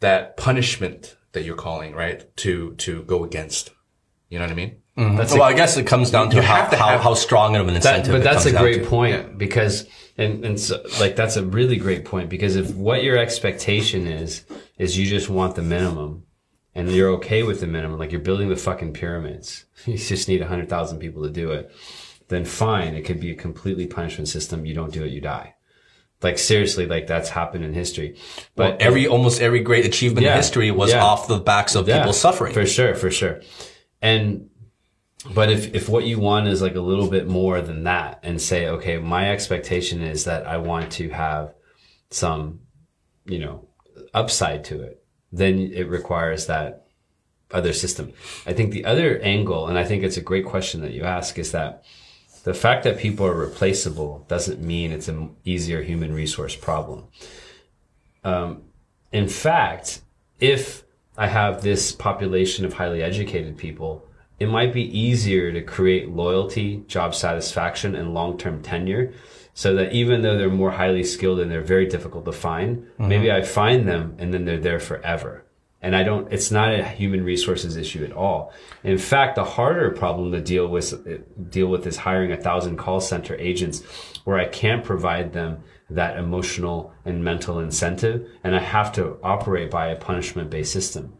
[0.00, 2.34] that punishment that you're calling, right?
[2.38, 3.70] To, to go against.
[4.28, 4.76] You know what I mean?
[4.98, 5.16] Mm-hmm.
[5.16, 7.74] That's well, I guess it comes down to how, to how, how strong of an
[7.74, 8.12] That, incentive.
[8.12, 8.88] but that's a great to.
[8.88, 9.86] point because,
[10.18, 14.44] and, and so, like, that's a really great point because if what your expectation is,
[14.78, 16.24] is you just want the minimum
[16.74, 20.40] and you're okay with the minimum, like you're building the fucking pyramids, you just need
[20.42, 21.70] a hundred thousand people to do it,
[22.28, 22.94] then fine.
[22.94, 24.64] It could be a completely punishment system.
[24.66, 25.54] You don't do it, you die.
[26.22, 28.16] Like seriously, like that's happened in history.
[28.56, 30.32] But But every almost every great achievement Yeah.
[30.32, 31.04] in history was Yeah.
[31.04, 32.54] off the backs of Yeah, people suffering.
[32.54, 33.42] For sure, for sure.
[34.06, 34.50] And
[35.34, 38.40] but if if what you want is like a little bit more than that and
[38.40, 41.54] say, okay, my expectation is that I want to have
[42.10, 42.60] some,
[43.24, 43.66] you know,
[44.14, 46.86] upside to it, then it requires that
[47.50, 48.12] other system.
[48.46, 51.36] I think the other angle, and I think it's a great question that you ask,
[51.36, 51.82] is that
[52.44, 57.08] the fact that people are replaceable doesn't mean it's an easier human resource problem.
[58.22, 58.62] Um,
[59.10, 60.02] in fact,
[60.38, 60.85] if
[61.16, 64.06] I have this population of highly educated people,
[64.38, 69.14] it might be easier to create loyalty, job satisfaction, and long-term tenure
[69.54, 73.08] so that even though they're more highly skilled and they're very difficult to find, mm-hmm.
[73.08, 75.44] maybe I find them and then they're there forever.
[75.80, 78.52] And I don't, it's not a human resources issue at all.
[78.84, 83.00] In fact, the harder problem to deal with, deal with is hiring a thousand call
[83.00, 83.82] center agents
[84.24, 88.28] where I can't provide them that emotional and mental incentive.
[88.42, 91.14] And I have to operate by a punishment based system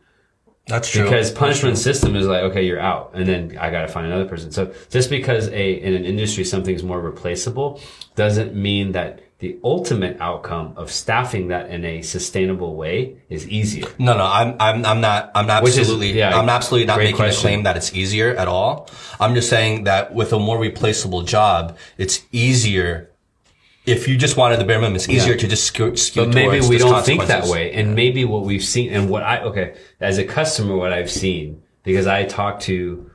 [0.66, 1.04] That's true.
[1.04, 4.50] because punishment system is like okay you're out and then i gotta find another person
[4.50, 7.80] so just because a in an industry something's more replaceable
[8.16, 13.86] doesn't mean that the ultimate outcome of staffing that in a sustainable way is easier
[13.98, 17.38] No, no, I'm, I'm, I'm not, I'm is- absolutely, yeah, I'm absolutely not making question.
[17.38, 18.88] a claim that it's easier at all.
[19.20, 23.10] I'm just saying that with a more replaceable job, it's easier.
[23.86, 25.40] If you just wanted the bare minimum, it's easier Yeah.
[25.42, 27.72] to just skew, skew but maybe we don't think that way.
[27.72, 31.62] And maybe what we've seen and what i okay as a customer what i've seen
[31.84, 33.08] because i talk to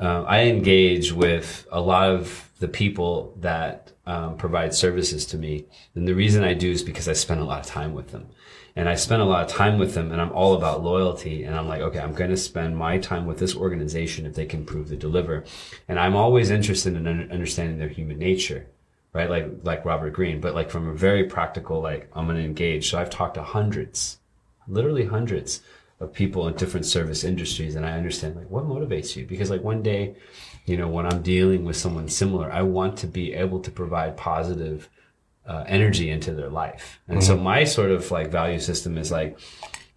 [0.00, 5.64] um, i engage with a lot of the people that um, provide services to me.
[5.94, 8.26] And the reason i do is because i spend a lot of time with them.
[8.76, 11.44] And i spend a lot of time with them and i'm all about loyalty.
[11.44, 14.46] And i'm like okay i'm going to spend my time with this organization if they
[14.46, 15.44] can prove to deliver.
[15.88, 18.66] And i'm always interested in un- understanding their human nature
[19.12, 19.28] right?
[19.28, 22.90] Like like Robert Greene, but like from a very practical, like I'm gonna engage.
[22.90, 24.18] So I've talked to hundreds,
[24.68, 25.62] literally hundreds
[25.98, 29.62] of people in different service industries, and I understand like what motivates you because like
[29.62, 30.16] one day,
[30.66, 34.16] you know, when I'm dealing with someone similar, I want to be able to provide
[34.16, 34.88] positive
[35.46, 39.38] uh, energy into their life, and so my sort of like value system is like,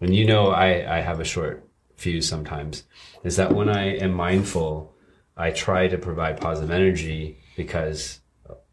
[0.00, 2.82] and you know, I I have a short fuse sometimes,
[3.22, 4.92] is that when I am mindful,
[5.36, 8.20] I try to provide positive energy because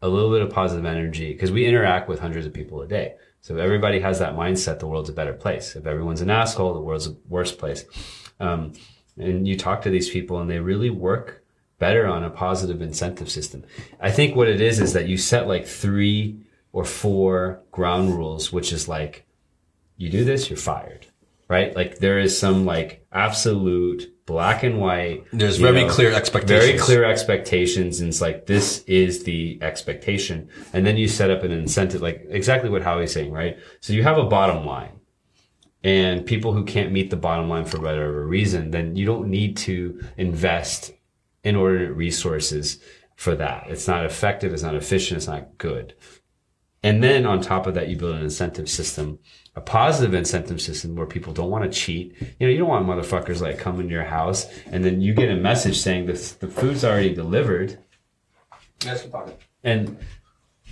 [0.02, 3.14] a little bit of positive energy because we interact with hundreds of people a day.
[3.40, 5.74] So if everybody has that mindset, the world's a better place.
[5.74, 7.84] If everyone's an asshole, the world's a worse place.
[8.38, 8.72] Um,
[9.16, 11.44] and you talk to these people and they really work
[11.78, 13.64] better on a positive incentive system.
[14.00, 16.38] I think what it is is that you set like three
[16.72, 19.26] or four ground rules, which is like,
[19.96, 21.06] you do this, you're fired,
[21.48, 21.74] right?
[21.74, 25.24] Like there is some like absolute black and white.
[25.32, 26.64] There's very clear expectations.
[26.66, 28.00] Very clear expectations.
[28.00, 30.48] And it's like, this is the expectation.
[30.72, 33.58] And then you set up an incentive, like exactly what Howie's saying, right?
[33.80, 35.00] So you have a bottom line
[35.84, 39.56] and people who can't meet the bottom line for whatever reason, then you don't need
[39.58, 40.92] to invest
[41.42, 42.78] inordinate resources
[43.16, 43.66] for that.
[43.68, 44.52] It's not effective.
[44.52, 45.18] It's not efficient.
[45.18, 45.94] It's not good.
[46.82, 49.20] And then on top of that, you build an incentive system,
[49.54, 52.14] a positive incentive system where people don't want to cheat.
[52.20, 55.30] You know, you don't want motherfuckers like coming to your house and then you get
[55.30, 57.78] a message saying that the food's already delivered.
[59.62, 59.96] And,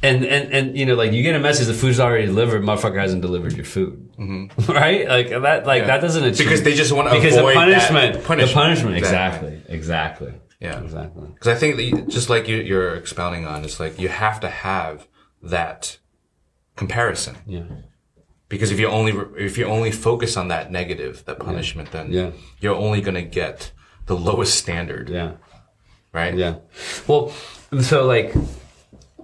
[0.02, 2.98] and, and, and, you know, like you get a message, the food's already delivered, motherfucker
[2.98, 4.10] hasn't delivered your food.
[4.18, 4.72] Mm-hmm.
[4.72, 5.06] right?
[5.06, 6.38] Like that, like that doesn't achieve.
[6.46, 8.48] Because they just want to because the avoid punishment, that punishment.
[8.48, 9.48] the punishment, Exactly.
[9.68, 10.34] exactly, exactly.
[10.58, 10.82] Yeah.
[10.82, 11.28] Exactly.
[11.28, 14.40] Because I think that you, just like you, you're expounding on, it's like you have
[14.40, 15.06] to have
[15.42, 15.98] that
[16.76, 17.36] comparison.
[17.46, 17.62] Yeah.
[18.48, 22.30] Because if you only if you only focus on that negative, that punishment, then Yeah.
[22.60, 23.72] you're only gonna get
[24.06, 25.32] the lowest standard, Yeah.
[26.12, 26.34] right?
[26.34, 26.54] Yeah.
[27.06, 27.32] Well,
[27.80, 28.34] so like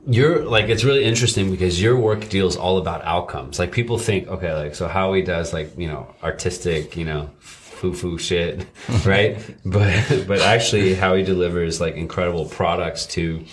[0.08, 3.58] Your like it's really interesting because your work deals all about outcomes.
[3.58, 7.92] Like people think, okay, like so Howie does like you know artistic, you know, foo
[7.92, 8.64] foo shit,
[9.04, 9.36] right?
[9.64, 9.92] but
[10.28, 13.44] but actually, Howie delivers like incredible products to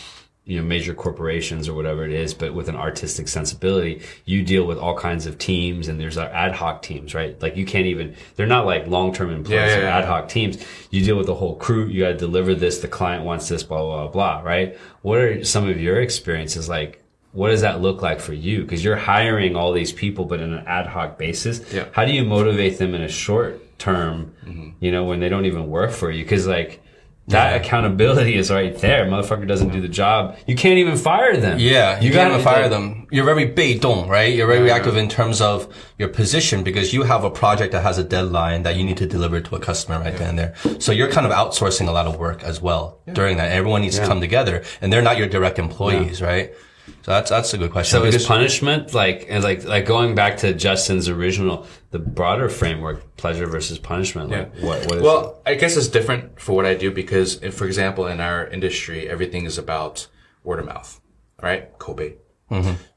[0.45, 4.65] you know major corporations or whatever it is but with an artistic sensibility you deal
[4.65, 7.41] with all kinds of teams and there's ad hoc teams right?
[7.41, 9.97] Like you can't even they're not like long-term employees Yeah, yeah, yeah.
[9.99, 10.57] ad hoc teams.
[10.91, 13.63] You deal with the whole crew you got to deliver this the client wants this
[13.63, 14.77] blah blah blah right?
[15.01, 16.67] What are some of your experiences?
[16.67, 18.63] Like what does that look like for you?
[18.63, 21.61] Because you're hiring all these people but in an ad hoc basis.
[21.73, 21.85] Yeah.
[21.93, 24.69] how do you motivate them in a short term Mm-hmm.
[24.81, 26.25] you know when they don't even work for you?
[26.25, 26.82] Because like
[27.27, 29.05] that accountability is right there.
[29.05, 30.37] Motherfucker doesn't do the job.
[30.45, 31.57] You can't even fire them.
[31.57, 33.07] Yeah, you, can't gotta- even fire them.
[33.11, 34.33] You're very 被动, right?
[34.33, 37.97] You're very reactive in terms of your position because you have a project that has
[37.97, 40.53] a deadline that you need to deliver to a customer right then and there.
[40.79, 43.51] So you're kind of outsourcing a lot of work as well during that.
[43.51, 46.51] Everyone needs to come together and they're not your direct employees, right?
[46.85, 47.99] So that's, that's a good question.
[47.99, 53.15] So is punishment like and like like going back to Justin's original the broader framework
[53.17, 56.73] pleasure versus punishment like what what is Well, I guess it's different for what I
[56.75, 60.07] do because, if, for example, in our industry, everything is about
[60.43, 60.99] word of mouth,
[61.41, 61.77] right?
[61.79, 62.15] Kobe.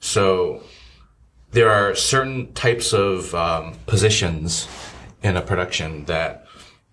[0.01, 0.63] So
[1.53, 4.69] there are certain types of um, positions
[5.23, 6.45] in a production that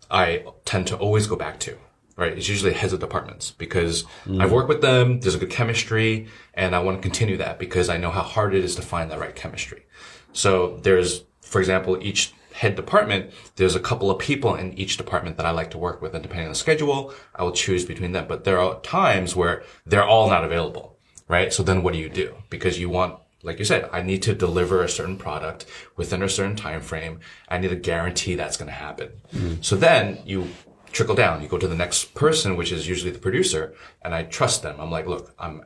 [0.09, 1.77] I tend to always go back to.
[2.15, 4.39] Right, it's usually heads of departments because mm.
[4.39, 5.19] I've worked with them.
[5.19, 8.53] There's a good chemistry, and I want to continue that because I know how hard
[8.53, 9.87] it is to find that right chemistry.
[10.31, 15.37] So there's, for example, each head department, there's a couple of people in each department
[15.37, 18.11] that I like to work with, and depending on the schedule, I will choose between
[18.11, 18.27] them.
[18.27, 20.97] But there are times where they're all not available,
[21.27, 21.51] right?
[21.51, 22.35] So then what do you do?
[22.49, 25.65] Because you want, like you said, I need to deliver a certain product
[25.97, 27.19] within a certain time frame.
[27.49, 29.09] I need a guarantee that's going to happen.
[29.33, 29.65] Mm.
[29.65, 30.47] So then you
[30.93, 31.41] trickle down.
[31.41, 34.79] You go to the next person, which is usually the producer, and I trust them.
[34.79, 35.63] I'm like, look, I'm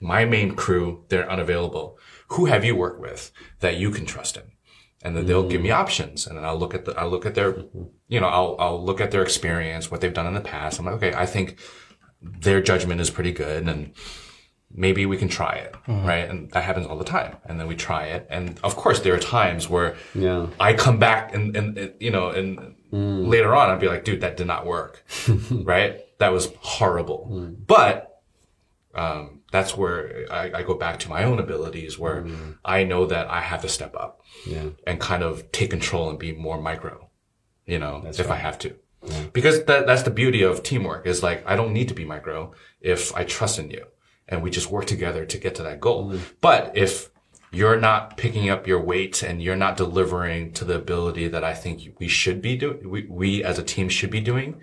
[0.00, 1.98] my main crew, they're unavailable.
[2.28, 4.44] Who have you worked with that you can trust in?
[5.02, 7.34] And then they'll give me options and then I'll look at the, I'll look at
[7.34, 7.64] their,
[8.08, 10.78] you know, I'll, I'll look at their experience, what they've done in the past.
[10.78, 11.58] I'm like, okay, I think
[12.20, 13.92] their judgment is pretty good and
[14.72, 15.72] maybe we can try it.
[15.86, 16.06] Mm-hmm.
[16.06, 16.28] Right.
[16.28, 17.36] And that happens all the time.
[17.44, 18.26] And then we try it.
[18.30, 20.46] And of course there are times where Yeah.
[20.58, 23.26] I come back and, and, you know, and mm.
[23.26, 25.04] later on I'd be like, dude, that did not work.
[25.50, 26.00] right.
[26.18, 27.28] That was horrible.
[27.30, 27.56] Mm.
[27.66, 28.22] But,
[28.94, 32.56] um, that's where I, I go back to my own abilities where mm.
[32.64, 36.18] I know that I have to step up yeah and kind of take control and
[36.18, 37.08] be more micro,
[37.66, 38.76] you know, if I have to.
[39.32, 42.52] Because that, that's the beauty of teamwork is like, I don't need to be micro
[42.80, 43.86] if I trust in you
[44.30, 46.10] and we just work together to get to that goal.
[46.10, 46.22] Mm-hmm.
[46.40, 47.10] But if
[47.52, 51.52] you're not picking up your weight and you're not delivering to the ability that I
[51.52, 54.60] think we should be doing, we, we as a team should be doing,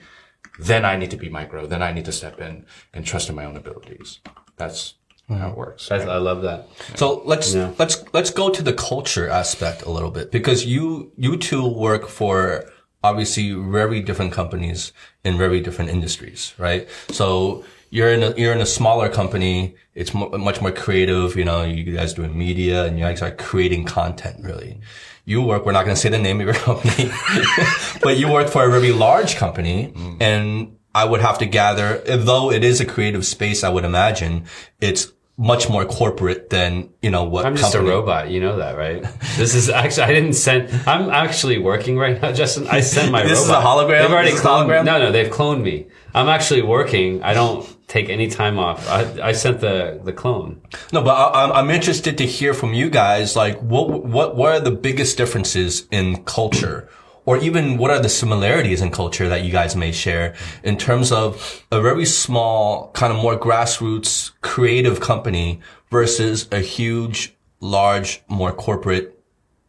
[0.57, 1.67] then I need to be micro.
[1.67, 4.19] Then I need to step in and trust in my own abilities.
[4.55, 4.95] That's
[5.27, 5.59] how it mm-hmm.
[5.59, 5.91] works.
[5.91, 7.73] I, I love that So let's Yeah.
[7.77, 12.07] let's let's go to the culture aspect a little bit because you you two work
[12.07, 12.71] for
[13.03, 14.93] obviously very different companies
[15.23, 16.87] in very different industries, right?
[17.09, 19.75] So you're in a you're in a smaller company.
[19.95, 21.35] It's mo- much more creative.
[21.35, 24.43] You know, you guys doing media and you guys are creating content.
[24.43, 24.79] Really,
[25.25, 25.65] you work.
[25.65, 27.09] We're not going to say the name of your company,
[28.01, 30.21] but you work for a very large company mm.
[30.21, 30.73] and.
[30.95, 34.45] I would have to gather, though it is a creative space, I would imagine
[34.81, 37.91] it's much more corporate than, you know, what I'm just company.
[37.91, 39.03] a robot you know that right
[39.35, 43.21] this is actually I didn't send I'm actually working right now Justin I sent my
[43.21, 44.01] This is robot a hologram?
[44.01, 44.85] they've already is cloned hologram?
[44.85, 45.85] no no they've cloned me
[46.15, 50.61] I'm actually working I don't take any time off I, I sent the the clone
[50.93, 53.85] No, but I, I'm- I'm interested to hear from you guys, like, what,
[54.15, 56.89] what, what are the biggest differences in culture?
[57.25, 60.33] Or even what are the similarities in culture that you guys may share
[60.63, 65.59] in terms of a very small, kind of more grassroots creative company
[65.91, 69.19] versus a huge, large, more corporate,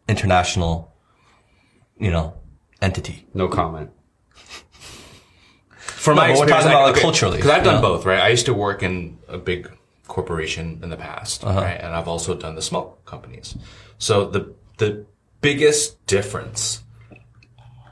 [0.08, 0.94] international,
[1.98, 2.34] you know,
[2.80, 3.26] entity?
[3.34, 3.90] no comment
[5.98, 7.88] For No, but we're talking about, like, culturally, Because I've done know?
[7.88, 8.20] both, right?
[8.20, 9.68] I used to work in a big
[10.06, 11.60] corporation in the past, Uh-huh.
[11.60, 11.78] right?
[11.80, 13.56] And I've also done the small companies.
[13.98, 15.04] So the the
[15.40, 16.84] biggest difference,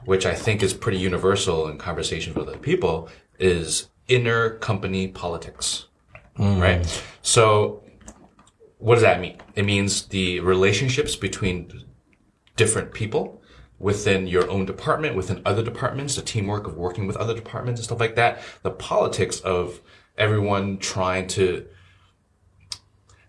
[0.05, 5.87] which I think is pretty universal in conversations with other people, is inner company politics,
[6.39, 6.61] Mm.
[6.61, 7.03] right?
[7.21, 7.83] So
[8.77, 9.35] what does that mean?
[9.55, 11.57] It means the relationships between
[12.55, 13.41] different people
[13.79, 17.85] within your own department, within other departments, the teamwork of working with other departments and
[17.85, 18.39] stuff like that.
[18.63, 19.81] The politics of
[20.17, 21.67] everyone trying to,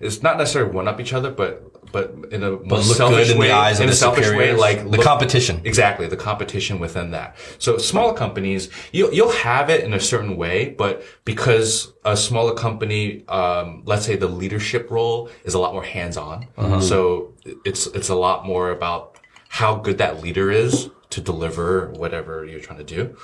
[0.00, 3.38] it's not necessarily one up each other, but but in a But selfish good in
[3.38, 5.62] way, the eyes in the a selfish way, like the look- competition.
[5.64, 7.36] Exactly, the competition within that.
[7.58, 12.52] So smaller companies, you'll, you'll have it in a certain way, but because a smaller
[12.54, 16.48] company, um, let's say the leadership role is a lot more hands-on.
[16.82, 17.32] So
[17.64, 19.17] it's, it's a lot more about
[19.48, 23.16] how good that leader is to deliver whatever you're trying to do.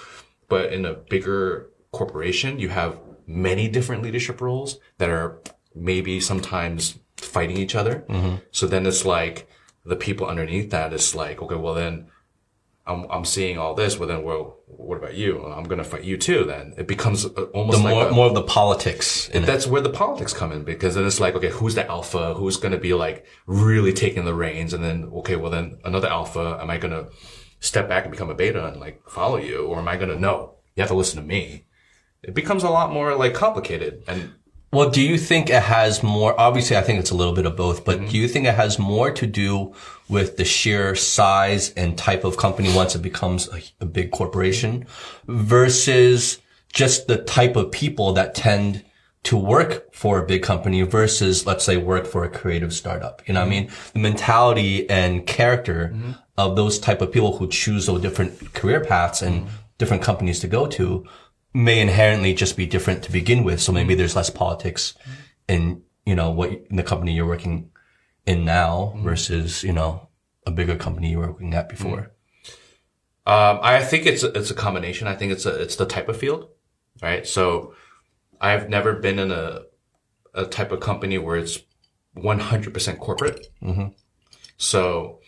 [0.49, 5.41] But in a bigger corporation, you have many different leadership roles that are
[5.75, 8.05] maybe sometimes fighting each other.
[8.09, 8.37] Mm-hmm.
[8.51, 9.49] So then it's like
[9.85, 12.09] the people underneath that is like, okay, well then
[12.87, 13.99] I'm, I'm seeing all this.
[13.99, 15.45] Well then, well, what about you?
[15.45, 16.45] I'm going to fight you too.
[16.45, 19.47] Then it becomes uh, almost The like more, a- more of the politics in it.
[19.47, 22.35] that's where the politics come in because then it's like, okay, who's the alpha?
[22.35, 24.72] Who's going to be like really taking the reins?
[24.72, 27.09] And then, okay, well then another alpha, am I going to
[27.61, 29.66] step back and become a beta and like follow you?
[29.66, 31.64] Or am I going to, no, you have to listen to me.
[32.22, 34.03] It becomes a lot more like complicated.
[34.09, 34.33] And
[34.72, 36.39] Well, do you think it has more?
[36.41, 38.79] Obviously, I think it's a little bit of both, but do you think it has
[38.79, 39.75] more to do
[40.09, 44.87] with the sheer size and type of company once it becomes a, a big corporation
[45.27, 46.41] versus
[46.73, 48.85] just the type of people that tend
[49.25, 53.23] to work for a big company versus, let's say, work for a creative startup?
[53.27, 53.71] You know what I mean?
[53.95, 56.13] The mentality and character mm-hmm.
[56.37, 59.57] of those type of people who choose those different career paths and mm-hmm.
[59.79, 61.07] different companies to go to
[61.55, 63.61] may inherently just be different to begin with.
[63.61, 64.01] So maybe mm-hmm.
[64.01, 64.93] there's less politics
[65.49, 67.71] in, you know, what in the company you're working
[68.27, 69.05] in now mm-hmm.
[69.05, 70.09] versus, you know,
[70.47, 71.99] a bigger company you were working at before.
[71.99, 72.11] Mm-hmm.
[73.27, 75.09] Um, I think it's a, it's a combination.
[75.09, 76.51] I think it's a it's the type of field,
[77.01, 77.27] right?
[77.27, 77.75] So
[78.39, 79.62] I've never been in a
[80.35, 81.61] a type of company where it's
[82.16, 83.47] 100% corporate.
[83.62, 83.89] Mm-hmm.
[84.57, 85.20] So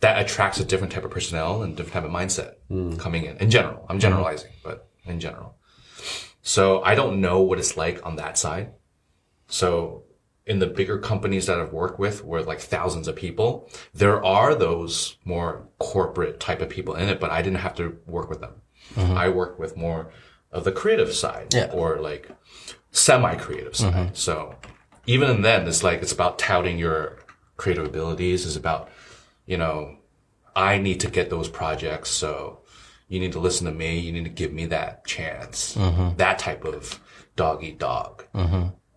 [0.00, 2.98] that attracts a different type of personnel and different type of mindset mm.
[2.98, 3.36] coming in.
[3.38, 5.56] In general, I'm generalizing, but in general.
[6.42, 8.72] So I don't know what it's like on that side.
[9.48, 10.04] So
[10.46, 14.54] in the bigger companies that I've worked with where like thousands of people, there are
[14.54, 18.40] those more corporate type of people in it, but I didn't have to work with
[18.40, 18.60] them.
[18.94, 19.16] Mm-hmm.
[19.16, 20.10] I worked with more
[20.52, 21.70] of the creative side Yeah.
[21.72, 22.28] or like
[22.90, 23.94] semi-creative side.
[23.94, 24.14] Mm-hmm.
[24.14, 24.56] So
[25.06, 27.18] even then, it's like, it's about touting your
[27.56, 28.44] creative abilities.
[28.46, 28.90] It's about,
[29.46, 29.96] you know,
[30.54, 32.10] I need to get those projects.
[32.10, 32.60] So
[33.08, 33.98] you need to listen to me.
[33.98, 35.74] You need to give me that chance.
[35.76, 36.16] Mm-hmm.
[36.18, 37.00] That type of
[37.34, 38.24] dog eat dog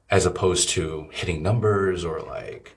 [0.09, 2.76] as opposed to hitting numbers or like,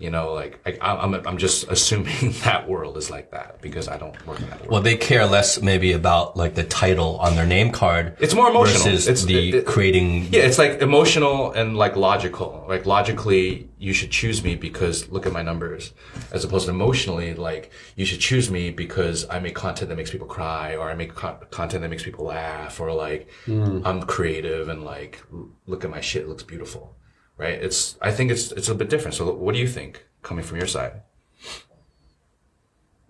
[0.00, 3.98] you know, like I, I'm, I'm just assuming that world is like that because I
[3.98, 4.70] don't work in that world.
[4.72, 8.16] Well, they care less maybe about like the title on their name card.
[8.18, 8.82] It's more emotional.
[8.82, 10.28] versus It's- the it- it- creating.
[10.32, 12.64] Yeah, it's like emotional and like logical.
[12.66, 15.92] Like logically, you should choose me because look at my numbers,
[16.32, 20.10] as opposed to emotionally, like you should choose me because I make content that makes
[20.10, 23.82] people cry, or I make co- content that makes people laugh, or like hmm.
[23.84, 25.20] I'm creative and like
[25.66, 26.96] look at my shit, it looks beautiful,
[27.40, 27.54] right?
[27.54, 29.14] It's I think it's it's a bit different.
[29.14, 31.02] So what do you think coming from your side?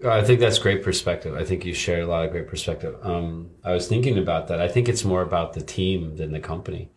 [0.06, 1.34] I think that's great perspective.
[1.34, 2.94] I think you shared a lot of great perspective.
[3.02, 4.58] Um, I was thinking about that.
[4.58, 6.90] I think it's more about the team than the company.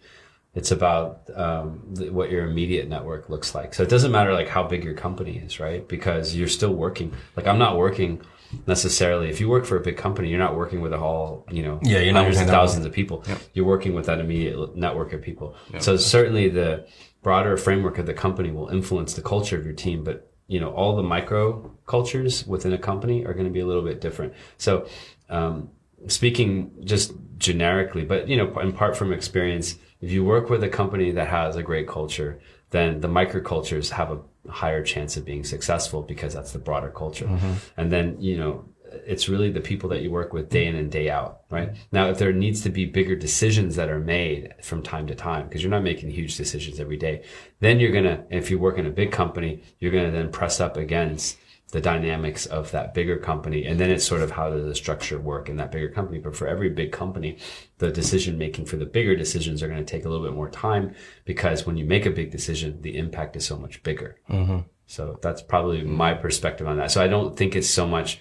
[0.56, 3.74] It's about um, what your immediate network looks like.
[3.74, 5.86] So it doesn't matter like how big your company is, right?
[5.86, 7.12] Because you're still working.
[7.36, 8.22] Like I'm not working
[8.68, 9.30] necessarily.
[9.30, 11.80] If you work for a big company, you're not working with a whole, you know,
[11.84, 13.24] Yeah, you're not hundreds of thousands of people.
[13.54, 15.56] You're working with that immediate network of people.
[15.80, 16.88] So certainly the
[17.22, 20.72] broader framework of the company will influence the culture of your team, but you know,
[20.72, 24.34] all the micro cultures within a company are going to be a little bit different.
[24.58, 24.88] So,
[25.30, 25.70] um,
[26.08, 30.70] speaking just generically, but you know, in part from experience, if you work with a
[30.70, 32.39] company that has a great culture,
[32.72, 34.20] then the microcultures have a
[34.50, 37.26] higher chance of being successful because that's the broader culture.
[37.26, 37.54] Mm-hmm.
[37.78, 38.66] And then, you know,
[39.06, 41.76] it's really the people that you work with day in and day out, right?
[41.91, 45.48] Now, if there needs to be bigger decisions that are made from time to time,
[45.48, 47.24] because you're not making huge decisions every day,
[47.60, 50.32] then you're going to, if you work in a big company, you're going to then
[50.32, 51.38] press up against
[51.74, 53.66] the dynamics of that bigger company.
[53.66, 56.20] And then it's sort of how does the structure work in that bigger company.
[56.20, 57.40] But for every big company,
[57.80, 60.52] the decision making for the bigger decisions are going to take a little bit more
[60.52, 60.94] time
[61.26, 64.20] because when you make a big decision, the impact is so much bigger.
[64.30, 64.60] Mm-hmm.
[64.86, 66.92] So that's probably my perspective on that.
[66.92, 68.20] So I don't think it's so much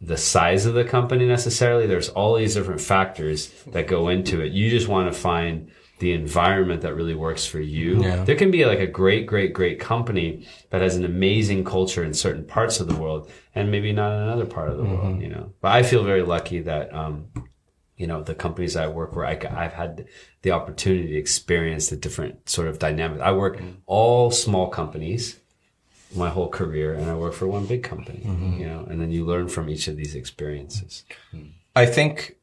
[0.00, 1.88] the size of the company necessarily.
[1.88, 4.52] There's all these different factors that go into it.
[4.52, 8.02] You just want to find the environment that really works for you.
[8.02, 8.24] Yeah.
[8.24, 12.12] There can be like a great, great, great company that has an amazing culture in
[12.12, 15.22] certain parts of the world and maybe not in another part of the world, mm-hmm.
[15.22, 15.52] you know.
[15.60, 17.28] But I feel very lucky that, um,
[17.96, 20.06] you know, the companies I work where I, have had
[20.42, 23.22] the opportunity to experience the different sort of dynamics.
[23.22, 23.78] I work mm-hmm.
[23.86, 25.40] all small companies
[26.14, 28.60] my whole career and I work for one big company, mm-hmm.
[28.60, 31.04] you know, and then you learn from each of these experiences.
[31.74, 32.36] I think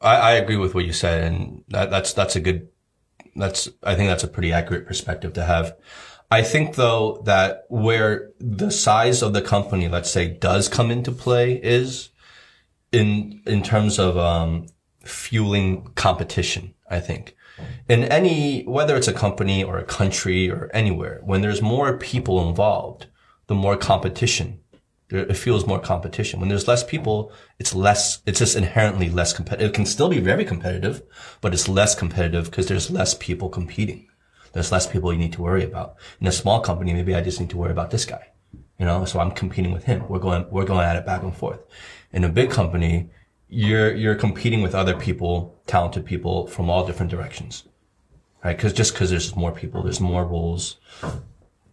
[0.00, 2.68] I, I agree with what you said, and that, that's that's a good.
[3.36, 5.76] That's I think that's a pretty accurate perspective to have.
[6.30, 11.12] I think though that where the size of the company, let's say, does come into
[11.12, 12.10] play is
[12.92, 14.66] in, in terms of, um,
[15.04, 17.36] fueling competition, I think.
[17.88, 22.48] In any, whether it's a company or a country or anywhere, when there's more people
[22.48, 23.06] involved,
[23.46, 24.60] the more competition
[25.14, 26.40] it feels more competition.
[26.40, 29.70] When there's less people, it's less, it's just inherently less competitive.
[29.70, 31.02] It can still be very competitive,
[31.40, 34.08] but it's less competitive because there's less people competing.
[34.52, 35.96] There's less people you need to worry about.
[36.20, 38.28] In a small company, maybe I just need to worry about this guy.
[38.78, 40.08] You know, so I'm competing with him.
[40.08, 41.60] We're going, we're going at it back and forth.
[42.12, 43.10] In a big company,
[43.48, 47.64] you're, you're competing with other people, talented people from all different directions.
[48.44, 48.58] Right?
[48.58, 50.76] Cause just cause there's more people, there's more roles,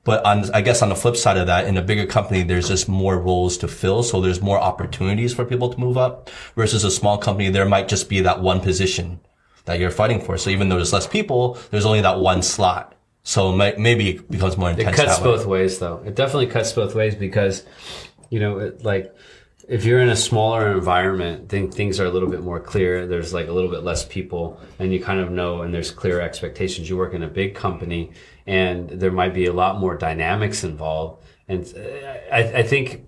[0.03, 2.67] but on, I guess on the flip side of that, in a bigger company, there's
[2.67, 4.01] just more roles to fill.
[4.03, 7.49] So there's more opportunities for people to move up versus a small company.
[7.49, 9.19] There might just be that one position
[9.65, 10.37] that you're fighting for.
[10.37, 12.95] So even though there's less people, there's only that one slot.
[13.23, 14.97] So maybe it becomes more intense.
[14.97, 16.01] It cuts both ways though.
[16.03, 17.63] It definitely cuts both ways because,
[18.31, 19.15] you know, it, like,
[19.67, 23.07] if you're in a smaller environment, then things are a little bit more clear.
[23.07, 26.21] There's like a little bit less people and you kind of know, and there's clear
[26.21, 26.89] expectations.
[26.89, 28.11] You work in a big company
[28.45, 31.23] and there might be a lot more dynamics involved.
[31.47, 33.07] And uh, I, I think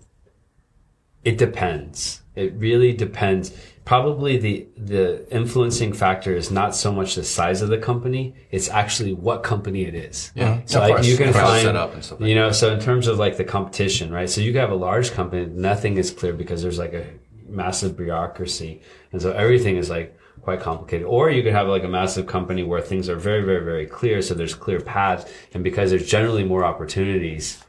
[1.23, 2.21] it depends.
[2.35, 3.51] It really depends.
[3.85, 8.33] Probably the, the influencing factor is not so much the size of the company.
[8.49, 10.31] It's actually what company it is.
[10.35, 10.61] Yeah.
[10.65, 14.11] So like you can find, like you know, so in terms of like the competition,
[14.11, 14.29] right?
[14.29, 17.05] So you can have a large company, nothing is clear because there's like a
[17.47, 18.81] massive bureaucracy.
[19.11, 21.07] And so everything is like, quite complicated.
[21.07, 24.21] Or you could have like a massive company where things are very, very, very clear.
[24.21, 25.31] So there's clear paths.
[25.53, 27.63] And because there's generally more opportunities,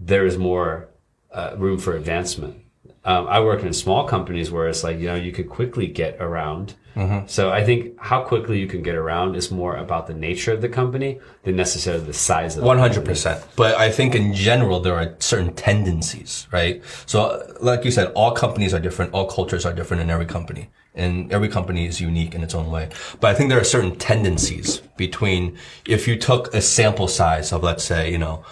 [0.00, 0.88] there is more
[1.32, 2.64] uh, room for advancement.
[3.04, 6.16] Um, I work in small companies where it's like, you know, you could quickly get
[6.20, 6.74] around.
[6.96, 7.26] Mm-hmm.
[7.28, 10.60] So I think how quickly you can get around is more about the nature of
[10.60, 13.44] the company than necessarily the size of the 100%.
[13.56, 16.82] But I think in general, there are certain tendencies, right?
[17.06, 19.14] So like you said, all companies are different.
[19.14, 22.70] All cultures are different in every company and every company is unique in its own
[22.70, 22.88] way.
[23.20, 27.62] But I think there are certain tendencies between if you took a sample size of,
[27.62, 28.44] let's say, you know,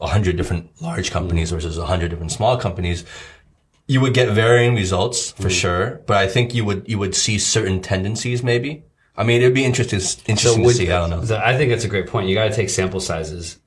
[0.00, 3.04] a hundred different large companies versus a hundred different small companies,
[3.92, 5.60] you would get varying results for mm.
[5.60, 6.02] sure.
[6.06, 8.84] But I think you would, you would see certain tendencies maybe.
[9.16, 10.90] I mean, it'd be interesting, interesting so would, to see.
[10.90, 11.36] I don't know.
[11.36, 12.28] I think that's a great point.
[12.28, 13.58] You got to take sample sizes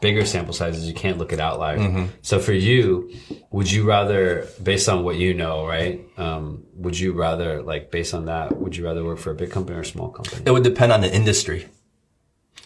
[0.00, 1.80] bigger sample sizes, you can't look at outliers.
[1.80, 2.06] Mm-hmm.
[2.22, 3.12] So for you,
[3.50, 6.00] would you rather, based on what you know, right?
[6.16, 9.50] Um, would you rather, like, based on that, would you rather work for a big
[9.50, 10.42] company or a small company?
[10.46, 11.68] It would depend on the industry.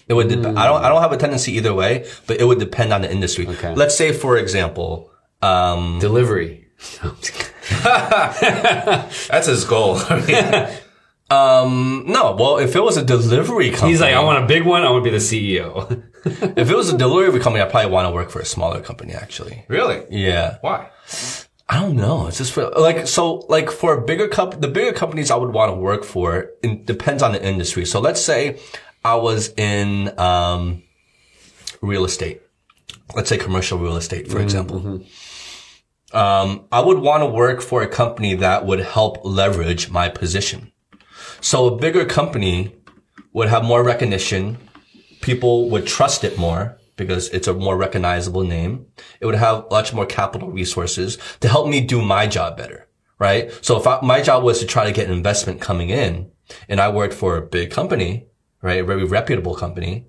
[0.08, 0.28] It would.
[0.28, 0.58] Mm.
[0.58, 0.84] I don't.
[0.84, 3.46] I don't have a tendency either way, but it would depend on the industry.
[3.46, 3.72] Okay.
[3.74, 5.10] Let's say, for example,
[5.40, 6.61] um, delivery.
[9.28, 9.96] That's his goal.
[11.30, 12.36] um, no.
[12.38, 14.82] Well, if it was a delivery company, he's like, I want a big one.
[14.82, 16.02] I want to be the CEO.
[16.58, 19.12] if it was a delivery company, I probably want to work for a smaller company,
[19.12, 19.64] actually.
[19.68, 20.04] Really?
[20.10, 20.58] Yeah.
[20.60, 20.90] Why?
[21.68, 22.26] I don't know.
[22.26, 25.54] It's just for like so like for a bigger comp the bigger companies I would
[25.54, 27.86] want to work for it depends on the industry.
[27.86, 28.60] So let's say
[29.04, 30.82] I was in um,
[31.80, 32.42] real estate.
[33.14, 34.44] Let's say commercial real estate, for mm-hmm.
[34.44, 35.04] example.
[36.12, 40.72] Um, I would want to work for a company that would help leverage my position.
[41.40, 42.76] So a bigger company
[43.32, 44.58] would have more recognition,
[45.20, 48.86] people would trust it more because it's a more recognizable name.
[49.20, 52.88] It would have much more capital resources to help me do my job better,
[53.18, 53.50] right?
[53.64, 56.30] So if I, my job was to try to get investment coming in
[56.68, 58.26] and I worked for a big company,
[58.60, 58.80] right?
[58.80, 60.06] A very reputable company,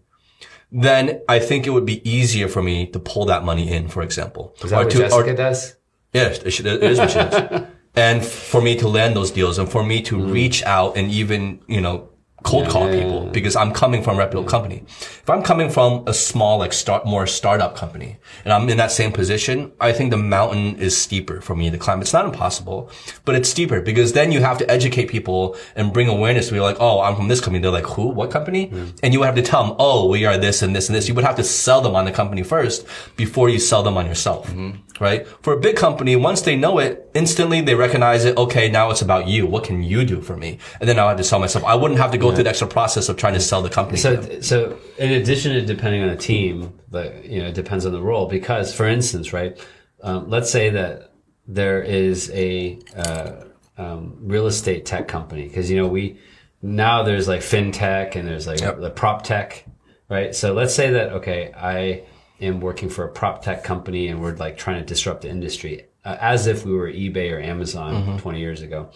[0.72, 4.02] then I think it would be easier for me to pull that money in, for
[4.02, 4.56] example.
[4.64, 5.76] Is that or what to, Jessica or, does?
[6.14, 7.64] Yes, it, it is what she does.
[7.96, 10.32] and for me to land those deals and for me to mm.
[10.32, 12.10] reach out and even, you know,
[12.44, 14.84] cold call yeah, people yeah, because I'm coming from a reputable company.
[14.88, 18.92] If I'm coming from a small, like start, more startup company and I'm in that
[18.92, 22.02] same position, I think the mountain is steeper for me to climb.
[22.02, 22.92] It's not impossible,
[23.26, 26.60] but it's steeper because then you have to educate people and bring awareness to be
[26.60, 27.62] like, Oh, I'm from this company.
[27.62, 28.10] They're like, who?
[28.10, 28.68] What company?
[28.68, 29.00] Mm.
[29.02, 31.08] And you would have to tell them, Oh, we are this and this and this.
[31.08, 32.86] You would have to sell them on the company first
[33.16, 34.50] before you sell them on yourself.
[34.50, 35.04] Mm-hmm.
[35.04, 35.26] Right?
[35.42, 38.38] For a big company, once they know it, instantly they recognize it.
[38.38, 39.48] Okay, now it's about you.
[39.48, 40.60] What can you do for me?
[40.80, 41.66] And then I have to sell myself.
[41.66, 43.98] I wouldn't have to go through the extra process of trying to sell the company.
[43.98, 47.92] So, so in addition to depending on the team, but you know, it depends on
[47.92, 48.28] the role.
[48.28, 49.58] Because, for instance, right,
[50.02, 51.14] um, let's say that
[51.48, 53.44] there is a uh,
[53.78, 56.20] um, real estate tech company because you know we
[56.62, 58.80] now there's like fintech and there's like yep.
[58.80, 59.66] the prop tech,
[60.10, 60.34] right?
[60.34, 62.04] So let's say that okay, I
[62.40, 65.86] am working for a prop tech company and we're like trying to disrupt the industry
[66.06, 68.18] uh, as if we were eBay or Amazon mm-hmm.
[68.18, 68.90] 20 years ago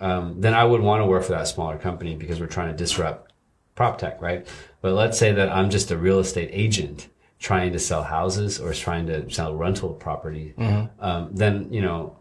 [0.00, 2.76] um, then I would want to work for that smaller company because we're trying to
[2.76, 3.32] disrupt
[3.74, 4.46] prop tech, right?
[4.80, 8.72] But let's say that I'm just a real estate agent trying to sell houses or
[8.72, 11.04] trying to sell rental property, Mm-hmm.
[11.04, 12.16] um, then you know,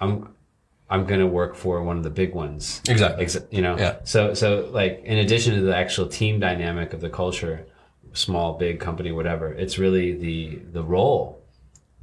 [0.00, 0.34] I'm
[0.88, 2.80] I'm going to work for one of the big ones.
[2.88, 3.24] Exactly.
[3.24, 3.76] Ex- you know.
[3.78, 3.96] Yeah.
[4.04, 7.66] So so like in addition to the actual team dynamic of the culture,
[8.12, 11.42] small, big company, whatever, it's really the the role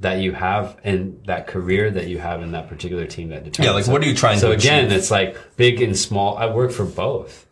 [0.00, 3.66] that you have and that career that you have in that particular team that determines.
[3.66, 4.98] Yeah, like, what are you trying so to again, achieve?
[4.98, 6.36] it's like big and small.
[6.36, 7.46] I work for both.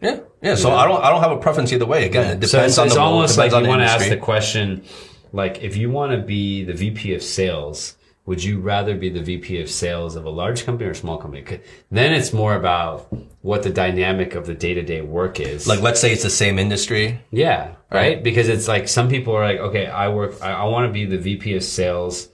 [0.00, 0.54] Yeah, yeah.
[0.56, 2.06] So I don't I don't have a preference either way.
[2.06, 4.08] Again, it So depends it's, on it's the role, almost like you want to ask
[4.08, 4.82] the question,
[5.32, 9.20] like if you want to be the VP of sales, would you rather be the
[9.20, 11.60] VP of sales of a large company or a small company?
[11.90, 15.66] Then it's more about what the dynamic of the day to day work is.
[15.66, 17.20] Like, let's say it's the same industry.
[17.32, 18.22] Yeah, right?
[18.22, 21.04] Because it's like some people are like, okay, I work, I, I want to be
[21.04, 22.28] the VP of sales,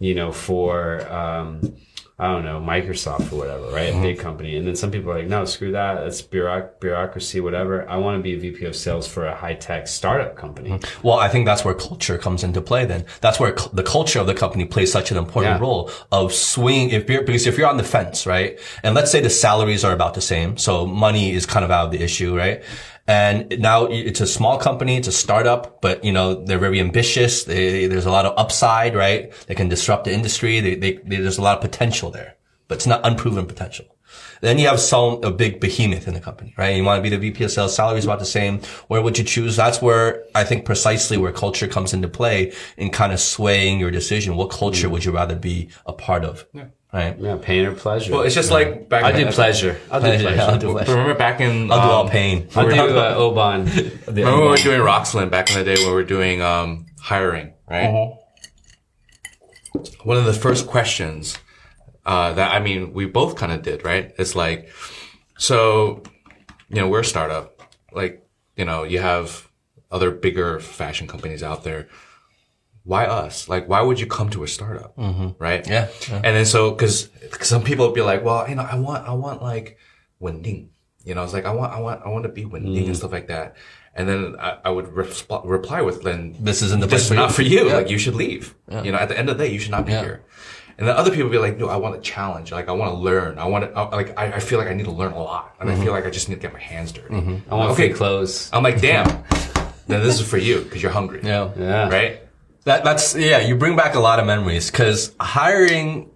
[0.00, 1.76] you know, for, um,
[2.20, 3.94] I don't know, Microsoft or whatever, right?
[3.94, 4.22] A big mm-hmm.
[4.22, 4.56] company.
[4.56, 6.00] And then some people are like, no, screw that.
[6.00, 7.88] That's bureauc- bureaucracy, whatever.
[7.88, 10.70] I want to be a VP of sales for a high tech startup company.
[10.70, 11.06] Mm-hmm.
[11.06, 12.84] Well, I think that's where culture comes into play.
[12.86, 15.60] Then that's where the culture of the company plays such an important Yeah.
[15.60, 16.90] role of swing.
[16.90, 19.92] If you're because if you're on the fence, right, and let's say the salaries are
[19.92, 22.64] about the same, so money is kind of out of the issue, right?
[23.08, 27.44] And now it's a small company, it's a startup, but you know they're very ambitious.
[27.44, 29.32] They, there's a lot of upside, right?
[29.46, 30.60] They can disrupt the industry.
[30.60, 32.36] They, they, there's a lot of potential there,
[32.68, 33.86] but it's not unproven potential.
[34.42, 36.76] Then you have some a big behemoth in the company, right?
[36.76, 38.60] You want to be the VP of sales, salary is about the same.
[38.88, 39.56] Where would you choose?
[39.56, 43.90] That's where I think precisely where culture comes into play in kind of swaying your
[43.90, 44.36] decision.
[44.36, 44.92] What culture mm.
[44.92, 46.46] would you rather be a part of?
[46.92, 47.18] Right?
[47.18, 48.12] Yeah, pain or pleasure.
[48.12, 49.04] Well, it's just like back.
[49.04, 49.78] I in- do pleasure.
[49.90, 50.40] I'll do Pleasure, pleasure.
[50.40, 50.92] I'll do pleasure.
[50.92, 52.48] Remember back in I'll do all um, pain.
[52.56, 53.66] I'll do uh, Oban.
[54.06, 56.86] Remember when we were doing Roxland back in the day when we were doing um,
[56.98, 57.84] hiring, right?
[57.84, 58.14] Uh-huh.
[60.04, 61.36] One of the first questions
[62.06, 64.14] uh, that I mean we both kind of did, right?
[64.18, 64.72] It's like,
[65.36, 66.02] so
[66.70, 67.60] you know we're a startup,
[67.92, 68.26] like
[68.56, 69.46] you know you have
[69.90, 71.88] other bigger fashion companies out there.
[72.88, 73.48] Why us?
[73.52, 75.62] Like, why would you come to a startup, right?
[75.62, 75.70] Mm-hmm.
[75.72, 76.14] Yeah, yeah.
[76.24, 77.10] And then so, cause
[77.42, 79.76] some people would be like, well, you know, I want, I want like
[80.20, 80.70] Wending.
[81.04, 82.86] You know, I was like, I want, I want, I want to be Wending Mm.
[82.86, 83.56] and stuff like that.
[83.94, 87.42] And then I, I would reply with, then This isn't the this is not for
[87.42, 87.66] you.
[87.68, 87.76] Yeah.
[87.76, 88.54] Like, you should leave.
[88.70, 90.00] You know, at the end of the day, you should not be Yeah.
[90.02, 90.24] here.
[90.78, 92.52] And then other people be like, no, I want a challenge.
[92.52, 93.38] Like, I want to learn.
[93.38, 95.56] I want to, I, like, I, I feel like I need to learn a lot.
[95.60, 95.80] And Mm-hmm.
[95.80, 97.14] I feel like I just need to get my hands dirty.
[97.50, 97.88] I want Okay.
[97.88, 98.48] free clothes.
[98.52, 99.06] I'm like, damn.
[99.88, 101.20] then this is for you because you're hungry.
[101.22, 101.50] Yeah.
[101.58, 101.88] Yeah.
[101.90, 102.22] Right?
[102.68, 106.10] That, that's, yeah, you bring back a lot of memories because hiring,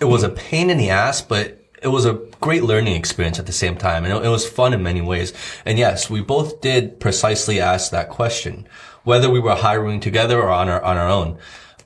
[0.00, 3.46] it was a pain in the ass, but it was a great learning experience at
[3.46, 4.04] the same time.
[4.04, 5.32] And it, it was fun in many ways.
[5.64, 8.68] And yes, we both did precisely ask that question,
[9.04, 11.38] whether we were hiring together or on our, on our own.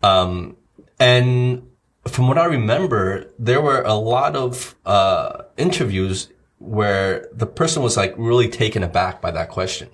[0.02, 0.56] Um,
[0.98, 1.70] and
[2.08, 7.96] from what I remember, there were a lot of, uh, interviews where the person was
[7.96, 9.90] like really taken aback by that question.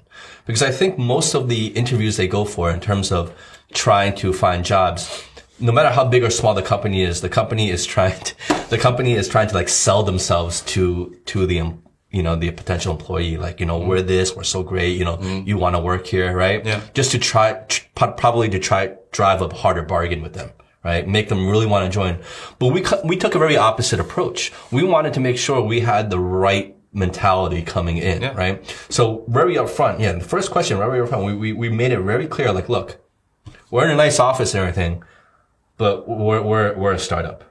[0.47, 3.35] Because I think most of the interviews they go for in terms of
[3.73, 5.25] trying to find jobs,
[5.61, 8.35] no matter how big or small the company is, the company is trying to,
[8.71, 11.73] the company is trying to like sell themselves to, to the,
[12.11, 13.37] you know, the potential employee.
[13.37, 13.87] Like, you know, mm.
[13.87, 15.47] we're this, we're so great, you know, mm.
[15.47, 16.65] you want to work here, right?
[16.65, 16.81] Yeah.
[16.93, 20.51] Just to try, tr- probably to try, drive a harder bargain with them.
[20.85, 22.19] Right, make them really want to join.
[22.59, 24.53] But we we took a very opposite approach.
[24.71, 28.35] We wanted to make sure we had the right mentality coming in, Yeah.
[28.35, 28.77] right?
[28.91, 30.13] So very upfront, yeah.
[30.13, 32.53] The first question, very upfront, we, we we made it very clear.
[32.53, 33.01] Like, look,
[33.75, 35.03] we're in a nice office and everything,
[35.79, 37.43] but we're we're we're a startup.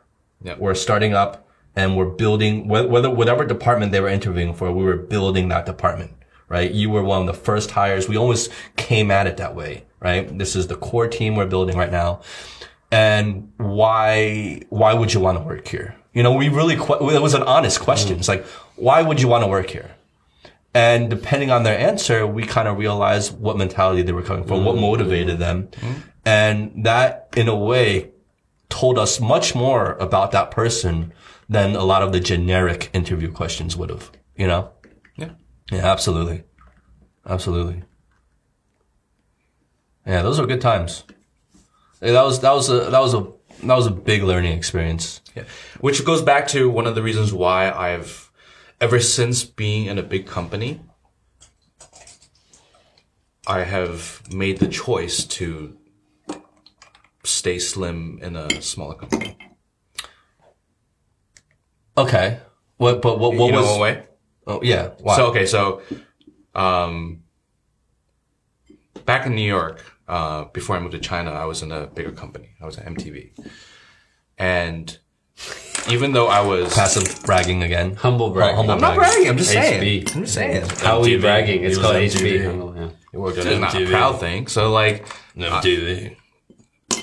[0.41, 0.55] Yeah.
[0.57, 1.45] We're starting up
[1.75, 6.11] and we're building whether whatever department they were interviewing for, we were building that department.
[6.47, 6.71] Right?
[6.71, 8.07] You were one of the first hires.
[8.07, 8.47] We always
[8.77, 9.83] came at it that way.
[9.99, 10.37] Right?
[10.37, 12.21] This is the core team we're building right now.
[12.89, 15.93] And why why would you want to work here?
[16.13, 18.17] You know, we really it was an honest question.
[18.17, 18.45] It's like,
[18.77, 19.91] why would you want to work here?
[20.73, 24.63] And depending on their answer, we kind of realized what mentality they were coming from,
[24.63, 24.81] what mm-hmm.
[24.81, 25.67] motivated them.
[25.67, 25.99] Mm-hmm.
[26.25, 28.11] And that, in a way,
[28.69, 31.13] told us much more about that person
[31.49, 34.71] than a lot of the generic interview questions would have, you know?
[35.15, 35.31] Yeah.
[35.71, 36.43] Yeah, absolutely.
[37.25, 37.83] Absolutely.
[40.05, 41.03] Yeah, those were good times.
[42.01, 43.27] Yeah, That was, that was a, that was a,
[43.63, 45.21] that was a big learning experience.
[45.35, 45.43] Yeah.
[45.79, 48.31] Which goes back to one of the reasons why I've,
[48.81, 50.81] ever since being in a big company,
[53.47, 55.77] I have made the choice to
[57.23, 59.37] stay slim in a smaller company.
[61.97, 62.39] Okay.
[62.77, 64.03] What, but what, what you know was, what way?
[64.47, 64.89] oh, yeah.
[64.99, 65.15] Why?
[65.15, 65.81] So okay, so
[66.55, 67.23] um,
[69.05, 72.11] back in New York, uh, before I moved to China, I was in a bigger
[72.11, 72.49] company.
[72.61, 73.31] I was at MTV,
[74.37, 74.97] and
[75.89, 77.95] even though I was Passive bragging again.
[77.95, 78.57] Humble bragging.
[78.57, 79.13] humble I'm not bragging.
[79.13, 79.29] bragging.
[79.29, 80.03] I'm just saying.
[80.03, 80.15] HB.
[80.15, 80.69] I'm just saying.
[80.79, 81.63] How are you bragging?
[81.63, 82.11] It's He called MTV.
[82.11, 82.45] HB.
[82.45, 82.89] Humble, yeah.
[83.11, 84.47] He worked on It's not a proud thing.
[84.47, 86.15] So like, no MTV.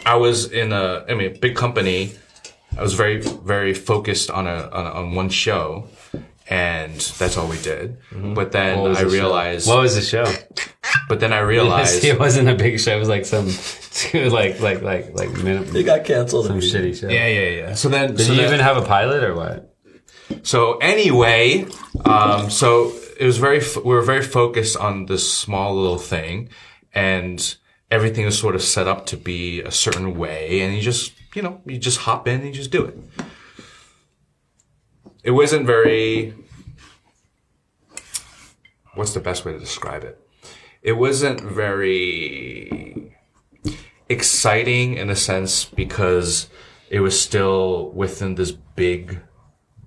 [0.07, 2.13] I was in a, I mean, a big company.
[2.77, 5.89] I was very, very focused on a, on, a, on one show,
[6.49, 7.99] and that's all we did.
[8.13, 9.15] But then What was I the show?
[9.15, 10.25] realized, What was the show?
[11.09, 12.95] but then I realized, it wasn't a big show.
[12.97, 13.47] It was like some,
[14.15, 16.47] like like like like minute, It got canceled.
[16.47, 17.09] some shitty show.
[17.09, 17.75] yeah, yeah, yeah.
[17.75, 19.67] So then, Did so you then- even have a pilot or what?
[20.45, 21.67] So anyway,
[22.05, 26.51] um, so it was very, we were very focused on this small little thing
[26.95, 27.57] and
[27.91, 30.61] everything was sort of set up to be a certain way.
[30.61, 32.99] And you just, you know, you just hop in and you just do it.
[35.23, 36.35] It wasn't very,
[38.95, 40.19] what's the best way to describe it?
[40.83, 43.17] It wasn't very
[44.09, 46.49] exciting in a sense because
[46.89, 49.21] it was still within this big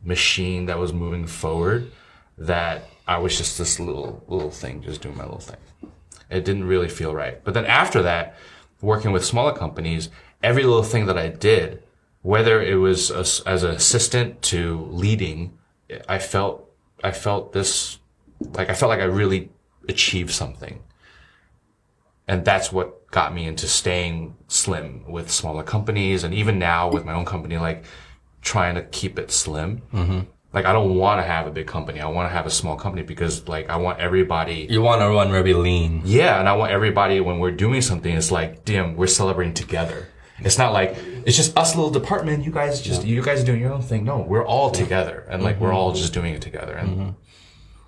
[0.03, 1.91] machine that was moving forward
[2.38, 5.57] that I was just this little little thing, just doing my little thing.
[6.34, 7.43] It didn't really feel right.
[7.43, 8.35] But then after that,
[8.81, 10.10] working with smaller companies,
[10.41, 11.84] every little thing that I did,
[12.22, 15.57] whether it was as, as an assistant to leading,
[16.07, 16.69] I felt
[17.03, 17.99] I felt this
[18.53, 19.49] like I felt like I really
[19.88, 20.81] achieved something.
[22.27, 27.05] And that's what got me into staying slim with smaller companies and even now with
[27.05, 27.84] my own company like
[28.41, 29.81] trying to keep it slim.
[29.93, 30.22] Mm-hmm.
[30.53, 31.99] Like I don't want to have a big company.
[31.99, 34.67] I want to have a small company because like I want everybody.
[34.69, 36.03] You want to run very lean.
[36.05, 40.07] Yeah, and I want everybody when we're doing something, it's like, damn, we're celebrating together.
[40.39, 42.43] It's not like it's just us little department.
[42.43, 44.03] You guys just you guys are doing your own thing.
[44.03, 45.77] No, we're all together, and like we're mm-hmm.
[45.77, 46.73] all just doing it together.
[46.73, 47.09] And mm-hmm.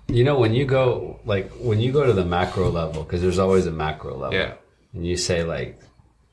[0.08, 3.38] You know, when you go like when you go to the macro level, because there's
[3.38, 4.38] always a macro level.
[4.38, 4.54] yeah,
[4.92, 5.80] and you say like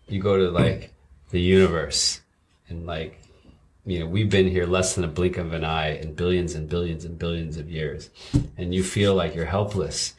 [0.07, 0.93] you go to like
[1.31, 2.21] the universe
[2.69, 3.19] and like
[3.85, 6.69] you know we've been here less than a blink of an eye in billions and
[6.69, 8.09] billions and billions of years.
[8.57, 10.13] And you feel like you're helpless.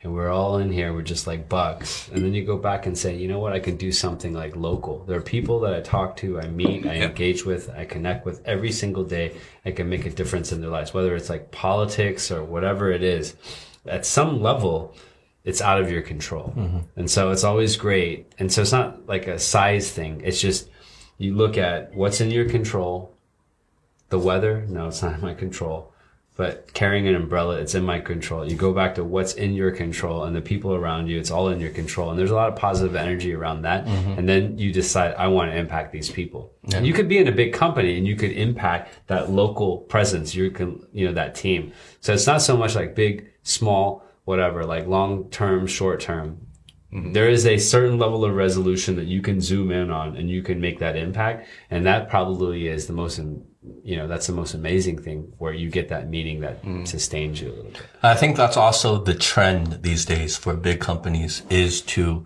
[0.00, 2.96] And we're all in here we're just like bugs and then you go back and
[2.96, 3.52] say you know what?
[3.52, 5.04] I can do something like local.
[5.04, 8.40] There are people that i talk to i meet i engage with i connect with
[8.46, 12.30] every single day i can make a difference in their lives whether it's like politics
[12.30, 13.34] or whatever it is.
[13.86, 14.94] At some level
[15.44, 16.52] it's out of your control.
[16.56, 16.78] Mm-hmm.
[16.96, 18.32] And so it's always great.
[18.38, 20.20] And so it's not like a size thing.
[20.22, 20.68] It's just
[21.18, 23.14] you look at what's in your control.
[24.08, 25.92] The weather, no, it's not in my control.
[26.36, 28.48] But carrying an umbrella, it's in my control.
[28.48, 31.48] You go back to what's in your control and the people around you, it's all
[31.48, 32.10] in your control.
[32.10, 33.84] And there's a lot of positive energy around that.
[33.84, 34.12] Mm-hmm.
[34.12, 36.52] And then you decide, I want to impact these people.
[36.72, 40.32] And you could be in a big company and you could impact that local presence.
[40.32, 41.72] You can, you know, that team.
[42.00, 46.46] So it's not so much like big, small, whatever, like long term, short term.
[46.92, 47.12] Mm-hmm.
[47.12, 50.42] There is a certain level of resolution that you can zoom in on and you
[50.42, 51.46] can make that impact.
[51.70, 55.70] And that probably is the most, you know, that's the most amazing thing where you
[55.70, 56.84] get that meeting that mm-hmm.
[56.84, 57.82] sustains you a little bit.
[58.02, 62.24] I think that's also the trend these days for big companies is to,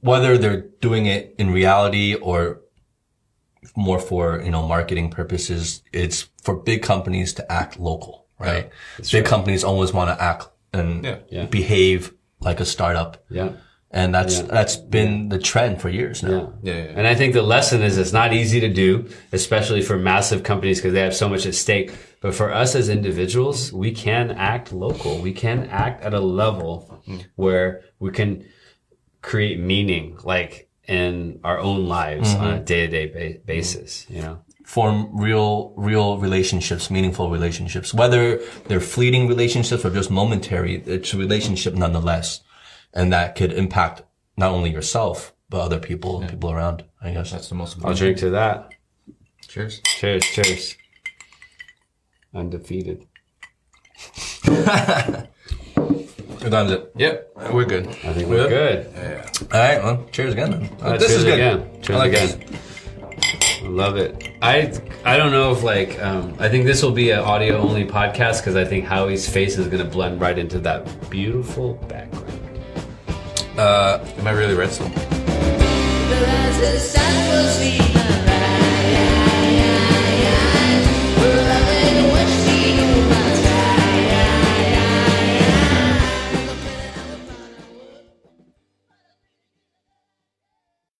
[0.00, 2.60] whether they're doing it in reality or
[3.74, 8.70] more for, you know, marketing purposes, it's for big companies to act local, right?
[9.10, 11.18] big companies always want to act and Yeah.
[11.28, 11.46] Yeah.
[11.46, 13.24] behave like a startup.
[13.30, 13.52] Yeah.
[13.96, 16.52] And that's, that's been the trend for years now.
[16.62, 16.74] Yeah.
[16.74, 16.92] Yeah, yeah.
[16.96, 20.78] And I think the lesson is it's not easy to do, especially for massive companies
[20.78, 21.92] because they have so much at stake.
[22.20, 25.18] But for us as individuals, we can act local.
[25.18, 27.02] We can act at a level
[27.36, 28.44] where we can
[29.22, 34.42] create meaning, like in our own lives on a day to day basis, you know?
[34.66, 41.16] form real, real relationships, meaningful relationships, whether they're fleeting relationships or just momentary, it's a
[41.16, 42.40] relationship nonetheless.
[42.96, 44.02] And that could impact
[44.36, 47.30] not only yourself, but other people, people around, I guess.
[47.30, 48.72] that's the most important I'll drink to that.
[49.46, 49.80] Cheers.
[49.84, 50.76] Cheers, cheers.
[52.34, 53.06] Undefeated.
[54.46, 56.92] We're done it.
[56.96, 57.88] Yep, we're good.
[57.88, 58.90] I think we're good.
[58.94, 59.30] Yeah.
[59.52, 60.50] All right, well, cheers again.
[60.52, 60.70] Then.
[60.80, 61.34] Uh, this cheers is good.
[61.34, 61.82] Again.
[61.82, 62.40] Cheers I like again.
[62.40, 63.62] this.
[63.62, 64.30] I love it.
[64.42, 64.72] I
[65.04, 68.40] I don't know if like um, I think this will be an audio only podcast
[68.40, 72.25] because I think Howie's face is going to blend right into that beautiful background.
[73.58, 74.70] Uh, am I really red